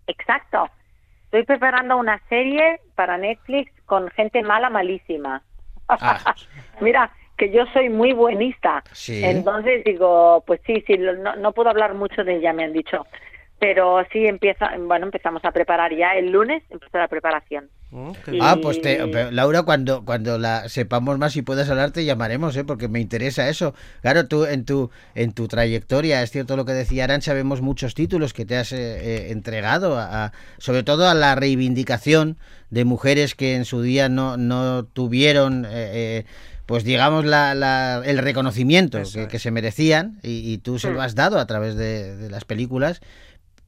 Exacto. 0.06 0.70
Estoy 1.24 1.42
preparando 1.42 1.96
una 1.96 2.22
serie 2.28 2.78
para 2.94 3.18
Netflix 3.18 3.72
con 3.84 4.08
gente 4.10 4.44
mala, 4.44 4.70
malísima. 4.70 5.42
Mira, 6.80 7.10
que 7.36 7.50
yo 7.50 7.64
soy 7.72 7.88
muy 7.88 8.12
buenista. 8.12 8.82
Sí. 8.92 9.22
Entonces 9.24 9.84
digo, 9.84 10.42
pues 10.46 10.60
sí, 10.66 10.82
sí, 10.86 10.96
lo- 10.96 11.14
no, 11.16 11.36
no 11.36 11.52
puedo 11.52 11.68
hablar 11.70 11.94
mucho 11.94 12.24
de 12.24 12.36
ella, 12.36 12.52
me 12.52 12.64
han 12.64 12.72
dicho. 12.72 13.06
Pero 13.58 14.02
sí 14.12 14.26
empieza, 14.26 14.70
bueno, 14.78 15.06
empezamos 15.06 15.42
a 15.44 15.50
preparar 15.50 15.94
ya 15.96 16.12
el 16.14 16.30
lunes, 16.30 16.62
empieza 16.68 16.98
la 16.98 17.08
preparación. 17.08 17.70
Y- 18.30 18.38
Ah, 18.42 18.58
pues 18.60 18.82
te- 18.82 18.98
Laura, 19.32 19.62
cuando, 19.62 20.04
cuando 20.04 20.38
la 20.38 20.68
sepamos 20.68 21.16
más 21.18 21.36
y 21.36 21.42
puedas 21.42 21.70
hablar, 21.70 21.90
te 21.92 22.04
llamaremos, 22.04 22.54
¿eh? 22.58 22.64
porque 22.64 22.88
me 22.88 23.00
interesa 23.00 23.48
eso. 23.48 23.74
Claro, 24.02 24.26
tú 24.28 24.44
en 24.44 24.66
tu, 24.66 24.90
en 25.14 25.32
tu 25.32 25.48
trayectoria, 25.48 26.22
es 26.22 26.30
cierto 26.32 26.56
lo 26.56 26.66
que 26.66 26.72
decía 26.72 27.04
Arancha, 27.04 27.32
vemos 27.32 27.62
muchos 27.62 27.94
títulos 27.94 28.34
que 28.34 28.44
te 28.44 28.56
has 28.58 28.72
eh, 28.72 28.78
eh, 28.78 29.30
entregado, 29.30 29.96
a, 29.96 30.26
a- 30.26 30.32
sobre 30.58 30.82
todo 30.82 31.08
a 31.08 31.14
la 31.14 31.34
reivindicación 31.36 32.36
de 32.68 32.84
mujeres 32.84 33.34
que 33.34 33.54
en 33.54 33.64
su 33.64 33.80
día 33.80 34.10
no, 34.10 34.36
no 34.36 34.84
tuvieron, 34.84 35.64
eh, 35.64 35.68
eh, 35.72 36.24
pues 36.66 36.84
digamos, 36.84 37.24
la, 37.24 37.54
la- 37.54 38.02
el 38.04 38.18
reconocimiento 38.18 38.98
que, 39.14 39.28
que 39.28 39.38
se 39.38 39.50
merecían 39.50 40.18
y, 40.22 40.52
y 40.52 40.58
tú 40.58 40.78
se 40.78 40.90
lo 40.90 41.00
has 41.00 41.14
dado 41.14 41.38
a 41.38 41.46
través 41.46 41.76
de, 41.76 42.16
de 42.16 42.28
las 42.30 42.44
películas 42.44 43.00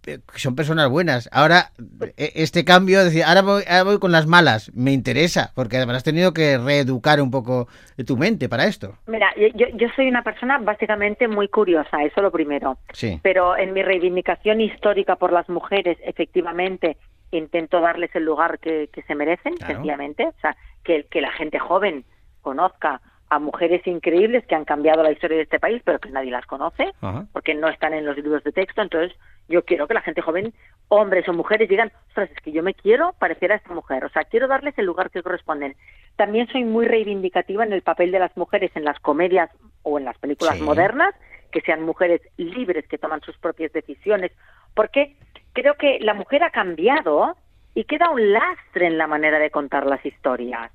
eh, 0.06 0.20
son 0.36 0.54
personas 0.56 0.88
buenas. 0.88 1.28
Ahora, 1.32 1.72
eh, 2.16 2.32
este 2.36 2.64
cambio, 2.64 3.04
decir, 3.04 3.24
ahora 3.24 3.42
voy, 3.42 3.62
ahora 3.68 3.82
voy 3.82 3.98
con 3.98 4.10
las 4.10 4.26
malas, 4.26 4.70
me 4.74 4.92
interesa, 4.92 5.52
porque 5.54 5.76
además 5.76 5.96
has 5.98 6.04
tenido 6.04 6.32
que 6.32 6.56
reeducar 6.56 7.20
un 7.20 7.30
poco 7.30 7.68
tu 8.06 8.16
mente 8.16 8.48
para 8.48 8.64
esto. 8.66 8.96
Mira, 9.06 9.28
yo, 9.36 9.48
yo- 9.54 9.76
yo 9.76 9.88
soy 9.96 10.08
una 10.08 10.22
persona 10.22 10.58
básicamente 10.58 11.28
muy 11.28 11.48
curiosa, 11.48 12.02
eso 12.04 12.22
lo 12.22 12.30
primero. 12.32 12.78
Sí. 12.94 13.20
Pero 13.22 13.56
en 13.58 13.74
mi 13.74 13.82
reivindicación 13.82 14.60
histórica 14.62 15.16
por 15.16 15.30
las 15.32 15.48
mujeres, 15.50 15.98
efectivamente, 16.04 16.96
intento 17.32 17.80
darles 17.80 18.14
el 18.14 18.24
lugar 18.24 18.58
que, 18.60 18.88
que 18.92 19.02
se 19.02 19.14
merecen, 19.14 19.54
Claro. 19.56 19.74
sencillamente. 19.74 20.26
O 20.26 20.34
sea, 20.40 20.56
que, 20.84 21.06
que 21.10 21.20
la 21.20 21.32
gente 21.32 21.58
joven 21.58 22.04
conozca 22.42 23.00
a 23.30 23.38
mujeres 23.38 23.86
increíbles 23.86 24.46
que 24.46 24.54
han 24.54 24.64
cambiado 24.64 25.02
la 25.02 25.12
historia 25.12 25.36
de 25.36 25.42
este 25.42 25.60
país, 25.60 25.82
pero 25.84 25.98
que 25.98 26.08
nadie 26.10 26.30
las 26.30 26.46
conoce, 26.46 26.92
Ajá. 27.02 27.26
porque 27.32 27.54
no 27.54 27.68
están 27.68 27.92
en 27.92 28.06
los 28.06 28.16
libros 28.16 28.42
de 28.42 28.52
texto. 28.52 28.80
Entonces, 28.80 29.14
yo 29.48 29.64
quiero 29.66 29.86
que 29.86 29.92
la 29.92 30.00
gente 30.00 30.22
joven, 30.22 30.54
hombres 30.88 31.28
o 31.28 31.34
mujeres, 31.34 31.68
digan, 31.68 31.92
ostras, 32.08 32.30
es 32.34 32.40
que 32.40 32.52
yo 32.52 32.62
me 32.62 32.72
quiero 32.72 33.12
parecer 33.18 33.52
a 33.52 33.56
esta 33.56 33.74
mujer. 33.74 34.04
O 34.06 34.08
sea, 34.08 34.24
quiero 34.24 34.48
darles 34.48 34.72
el 34.78 34.86
lugar 34.86 35.10
que 35.10 35.22
corresponden. 35.22 35.76
También 36.16 36.48
soy 36.48 36.64
muy 36.64 36.86
reivindicativa 36.86 37.64
en 37.64 37.72
el 37.74 37.82
papel 37.82 38.12
de 38.12 38.18
las 38.18 38.34
mujeres 38.34 38.70
en 38.74 38.84
las 38.84 38.98
comedias 39.00 39.50
o 39.82 39.98
en 39.98 40.06
las 40.06 40.16
películas 40.18 40.56
Sí. 40.56 40.62
modernas, 40.62 41.14
que 41.52 41.60
sean 41.60 41.82
mujeres 41.82 42.22
libres 42.38 42.88
que 42.88 42.96
toman 42.98 43.20
sus 43.20 43.36
propias 43.36 43.72
decisiones, 43.74 44.32
porque 44.74 45.16
creo 45.52 45.74
que 45.74 45.98
la 46.00 46.14
mujer 46.14 46.42
ha 46.44 46.50
cambiado 46.50 47.36
y 47.74 47.84
queda 47.84 48.08
un 48.10 48.32
lastre 48.32 48.86
en 48.86 48.96
la 48.96 49.06
manera 49.06 49.38
de 49.38 49.50
contar 49.50 49.84
las 49.86 50.04
historias. 50.04 50.70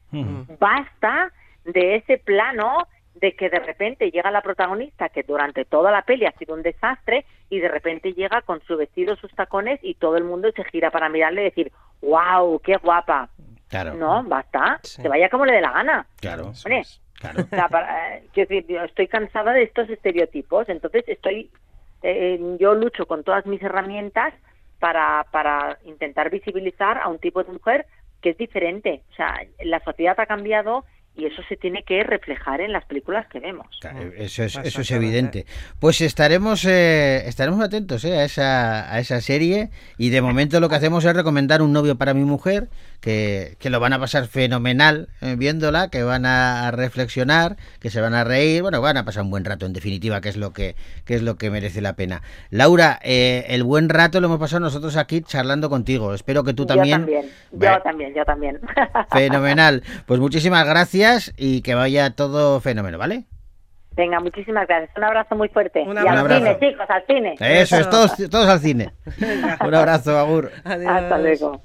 Basta 0.60 1.32
de 1.65 1.95
ese 1.95 2.17
plano 2.17 2.88
de 3.15 3.36
que 3.36 3.49
de 3.49 3.60
repente 3.60 4.10
llega 4.12 4.32
la 4.32 4.41
protagonista 4.41 5.10
que 5.10 5.23
durante 5.23 5.65
toda 5.65 5.91
la 5.91 6.02
peli 6.02 6.26
ha 6.26 6.32
sido 6.34 6.56
un 6.56 6.63
desastre 6.63 7.26
y 7.49 7.60
de 7.60 7.67
repente 7.67 8.13
llega 8.13 8.41
con 8.41 8.62
su 8.63 8.76
vestido, 8.76 9.15
sus 9.15 9.32
tacones 9.36 9.80
y 9.84 9.93
todo 9.95 10.17
el 10.17 10.23
mundo 10.23 10.52
se 10.56 10.63
gira 10.65 10.89
para 10.89 11.10
mirarle 11.10 11.41
y 11.41 11.45
decir, 11.45 11.71
wow, 12.02 12.60
qué 12.60 12.78
guapa. 12.78 13.30
Claro. 13.69 13.93
No, 13.93 14.23
basta, 14.23 14.80
se 14.84 15.08
vaya 15.08 15.30
como 15.30 15.45
le 15.45 15.54
dé 15.54 15.62
la 15.62 15.71
gana. 15.71 16.06
Claro. 16.19 16.52
Hombre, 16.65 16.82
o 16.82 17.47
sea, 17.47 17.69
para- 17.69 18.17
eh, 18.17 18.23
yo 18.34 18.43
estoy 18.84 19.08
cansada 19.08 19.54
de 19.54 19.63
estos 19.63 19.89
estereotipos, 19.89 20.67
entonces 20.69 21.04
estoy, 21.08 21.49
eh, 22.02 22.39
yo 22.60 22.73
lucho 22.73 23.06
con 23.06 23.23
todas 23.23 23.45
mis 23.45 23.62
herramientas 23.62 24.34
para, 24.80 25.26
para 25.32 25.78
intentar 25.86 26.30
visibilizar 26.30 26.97
a 26.97 27.08
un 27.08 27.19
tipo 27.19 27.43
de 27.43 27.54
mujer 27.54 27.86
que 28.21 28.32
es 28.32 28.38
diferente. 28.38 29.02
O 29.12 29.15
sea, 29.15 29.39
la 29.63 29.80
sociedad 29.82 30.19
ha 30.19 30.26
cambiado 30.26 30.84
y 31.15 31.26
eso 31.26 31.43
se 31.47 31.58
tiene 31.58 31.84
que 31.84 32.04
reflejar 32.04 32.60
en 32.62 32.71
las 32.71 32.86
películas 32.86 33.28
que 33.28 33.39
vemos. 33.39 33.67
Eso 34.17 34.43
es, 34.43 34.58
eso 34.58 34.82
es 34.82 34.91
evidente. 34.91 35.45
Pues 35.80 36.02
estaremos 36.02 36.65
eh, 36.65 37.28
estaremos 37.28 37.62
atentos 37.62 38.04
eh, 38.04 38.17
a, 38.17 38.23
esa, 38.23 38.91
a 38.91 38.99
esa 38.99 39.21
serie 39.21 39.69
y 39.97 40.10
de 40.10 40.21
momento 40.21 40.60
lo 40.60 40.69
que 40.69 40.76
hacemos 40.76 41.06
es 41.06 41.15
recomendar 41.15 41.62
un 41.62 41.71
novio 41.71 41.97
para 41.97 42.15
mi 42.15 42.23
mujer, 42.23 42.67
que, 42.99 43.58
que 43.60 43.69
lo 43.69 43.80
van 43.80 43.93
a 43.93 43.99
pasar 43.99 44.28
fenomenal 44.28 45.10
eh, 45.21 45.36
viéndola, 45.38 45.89
que 45.89 46.02
van 46.04 46.26
a, 46.26 46.71
reflexionar, 46.71 47.58
que 47.80 47.91
se 47.91 48.02
van 48.02 48.15
a 48.15 48.23
reír, 48.23 48.63
bueno, 48.63 48.82
van 48.82 48.97
a 48.97 49.06
pasar 49.06 49.23
un 49.23 49.30
buen 49.30 49.45
rato 49.45 49.67
en 49.67 49.73
definitiva, 49.73 50.19
que 50.19 50.30
es 50.30 50.38
lo 50.38 50.52
que, 50.52 50.76
que 51.06 51.13
es 51.13 51.21
lo 51.21 51.36
que 51.36 51.52
merece 51.52 51.82
la 51.82 51.93
pena. 51.93 52.23
Laura, 52.49 52.99
eh, 53.04 53.45
el 53.49 53.63
buen 53.63 53.89
rato 53.89 54.19
lo 54.19 54.28
hemos 54.28 54.39
pasado 54.39 54.62
nosotros 54.62 54.97
aquí 54.97 55.21
charlando 55.21 55.69
contigo. 55.69 56.15
Espero 56.15 56.43
que 56.43 56.54
tú 56.54 56.65
también. 56.65 57.02
Yo 57.02 57.06
también, 57.06 57.26
yo 57.52 57.82
también, 57.84 58.13
yo 58.15 58.26
también. 58.26 58.60
Fenomenal. 59.12 59.84
Pues 60.08 60.19
muchísimas 60.19 60.65
gracias 60.65 61.03
y 61.38 61.62
que 61.62 61.76
vaya 61.76 62.16
todo 62.16 62.60
fenómeno, 62.60 62.98
¿vale? 62.98 63.26
Venga, 63.96 64.20
muchísimas 64.20 64.68
gracias. 64.68 64.96
Un 64.98 65.04
abrazo 65.04 65.36
muy 65.36 65.50
fuerte. 65.50 65.84
y 65.84 65.98
abrazo. 65.98 66.10
al 66.10 66.26
Un 66.26 66.32
abrazo. 66.32 66.58
cine, 66.60 66.72
chicos, 66.72 66.86
al 66.89 67.06
cine. 67.06 67.36
Eso 67.39 67.78
es, 67.78 67.89
todos, 67.89 68.16
todos 68.30 68.48
al 68.48 68.60
cine. 68.60 68.92
Un 69.66 69.76
abrazo, 69.76 70.18
Agur. 70.18 70.52
Hasta 70.63 71.18
luego. 71.20 71.62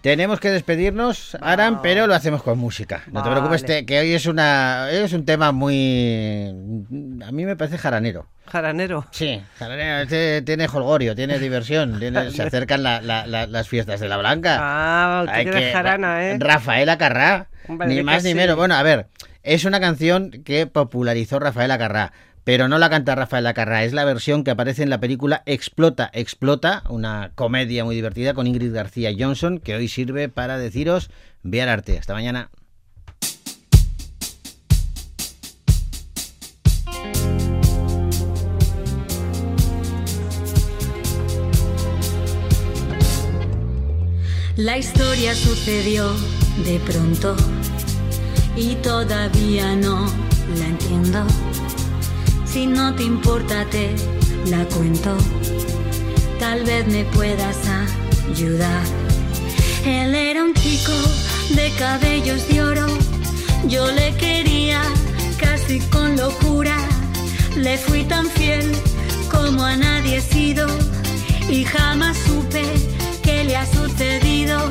Tenemos 0.00 0.40
que 0.40 0.50
despedirnos, 0.50 1.36
Aran, 1.42 1.82
pero 1.82 2.06
lo 2.06 2.14
hacemos 2.14 2.42
con 2.42 2.58
música. 2.58 3.02
No 3.12 3.22
te 3.22 3.30
preocupes, 3.30 3.62
que 3.86 3.98
hoy 4.00 4.14
es 4.14 4.24
una 4.26 4.86
hoy 4.90 4.96
es 4.96 5.12
un 5.12 5.26
tema 5.26 5.52
muy... 5.52 6.46
A 7.26 7.30
mí 7.32 7.44
me 7.44 7.54
parece 7.54 7.76
jaranero. 7.76 8.26
Jaranero. 8.46 9.06
Sí, 9.10 9.42
jaranero, 9.58 9.98
este 10.02 10.40
tiene 10.42 10.66
jolgorio, 10.68 11.14
tiene 11.14 11.38
diversión, 11.38 11.98
tiene- 12.00 12.30
se 12.30 12.42
acercan 12.42 12.82
la- 12.82 13.02
la- 13.02 13.26
la- 13.26 13.46
las 13.46 13.68
fiestas 13.68 14.00
de 14.00 14.08
la 14.08 14.16
Blanca. 14.16 14.56
Ah, 14.58 15.26
Hay 15.28 15.44
que 15.44 15.70
jarana, 15.70 16.24
¿eh? 16.30 16.36
Rafaela 16.40 16.96
Carrá, 16.96 17.48
ni 17.68 18.02
más 18.02 18.24
ni 18.24 18.30
sí. 18.30 18.34
menos. 18.34 18.56
Bueno, 18.56 18.76
a 18.76 18.82
ver, 18.82 19.06
es 19.42 19.64
una 19.66 19.80
canción 19.80 20.30
que 20.44 20.66
popularizó 20.66 21.38
Rafaela 21.38 21.76
Carrá, 21.78 22.12
Pero 22.50 22.66
no 22.66 22.78
la 22.78 22.90
canta 22.90 23.14
Rafael 23.14 23.44
Lacarra, 23.44 23.84
es 23.84 23.92
la 23.92 24.04
versión 24.04 24.42
que 24.42 24.50
aparece 24.50 24.82
en 24.82 24.90
la 24.90 24.98
película 24.98 25.44
Explota, 25.46 26.10
Explota, 26.12 26.82
una 26.88 27.30
comedia 27.36 27.84
muy 27.84 27.94
divertida 27.94 28.34
con 28.34 28.48
Ingrid 28.48 28.74
García 28.74 29.12
Johnson, 29.16 29.60
que 29.60 29.76
hoy 29.76 29.86
sirve 29.86 30.28
para 30.28 30.58
deciros, 30.58 31.12
ve 31.44 31.62
al 31.62 31.68
arte. 31.68 31.96
Hasta 31.96 32.12
mañana. 32.12 32.50
La 44.56 44.76
historia 44.76 45.36
sucedió 45.36 46.10
de 46.64 46.80
pronto 46.80 47.36
y 48.56 48.74
todavía 48.82 49.76
no 49.76 50.04
la 50.58 50.66
entiendo. 50.66 51.24
Si 52.52 52.66
no 52.66 52.92
te 52.96 53.04
importa 53.04 53.64
te 53.66 53.94
la 54.46 54.64
cuento, 54.64 55.16
tal 56.40 56.64
vez 56.64 56.84
me 56.88 57.04
puedas 57.04 57.56
ayudar. 58.28 58.82
Él 59.84 60.12
era 60.16 60.42
un 60.42 60.52
chico 60.54 60.92
de 61.50 61.70
cabellos 61.78 62.48
de 62.48 62.60
oro, 62.60 62.86
yo 63.68 63.86
le 63.92 64.16
quería 64.16 64.82
casi 65.38 65.78
con 65.90 66.16
locura. 66.16 66.76
Le 67.56 67.78
fui 67.78 68.02
tan 68.02 68.26
fiel 68.26 68.72
como 69.30 69.64
a 69.64 69.76
nadie 69.76 70.16
he 70.16 70.20
sido 70.20 70.66
y 71.48 71.62
jamás 71.64 72.16
supe 72.26 72.64
qué 73.22 73.44
le 73.44 73.56
ha 73.56 73.66
sucedido. 73.66 74.68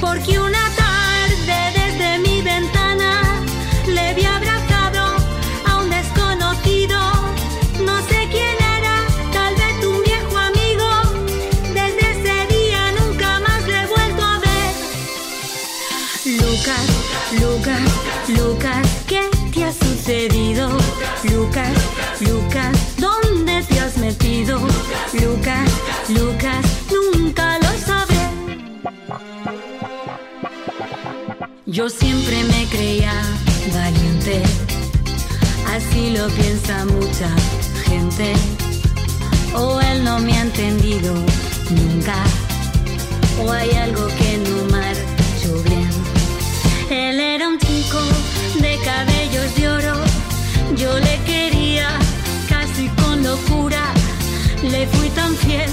Porque 0.00 0.38
una 0.38 0.64
tarde 0.76 1.58
desde 1.76 2.18
mi 2.20 2.40
ventana 2.40 3.20
le 3.86 4.14
vi 4.14 4.24
abrazado 4.24 4.51
Yo 31.72 31.88
siempre 31.88 32.44
me 32.44 32.66
creía 32.66 33.14
valiente, 33.72 34.42
así 35.74 36.10
lo 36.10 36.28
piensa 36.28 36.84
mucha 36.84 37.30
gente. 37.86 38.34
O 39.54 39.80
él 39.80 40.04
no 40.04 40.18
me 40.18 40.34
ha 40.34 40.42
entendido 40.42 41.14
nunca, 41.70 42.22
o 43.42 43.50
hay 43.50 43.70
algo 43.70 44.06
que 44.06 44.36
no 44.36 44.70
marchó 44.70 45.62
bien. 45.64 45.88
Él 46.90 47.18
era 47.18 47.48
un 47.48 47.58
chico 47.58 48.00
de 48.60 48.78
cabellos 48.84 49.54
de 49.56 49.68
oro, 49.70 49.96
yo 50.76 50.98
le 50.98 51.18
quería 51.24 51.88
casi 52.50 52.88
con 53.02 53.24
locura. 53.24 53.82
Le 54.62 54.86
fui 54.88 55.08
tan 55.08 55.34
fiel 55.36 55.70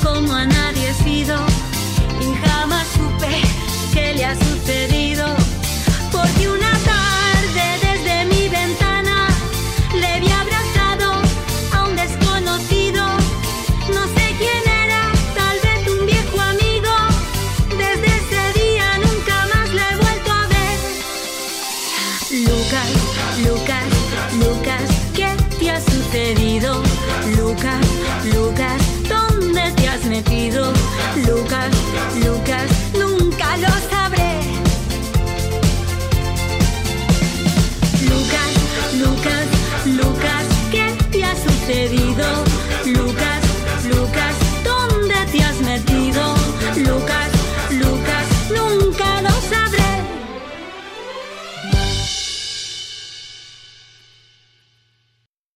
como 0.00 0.32
a 0.32 0.46
nadie 0.46 0.90
he 0.90 0.94
sido 0.94 1.36
y 2.20 2.46
jamás 2.46 2.86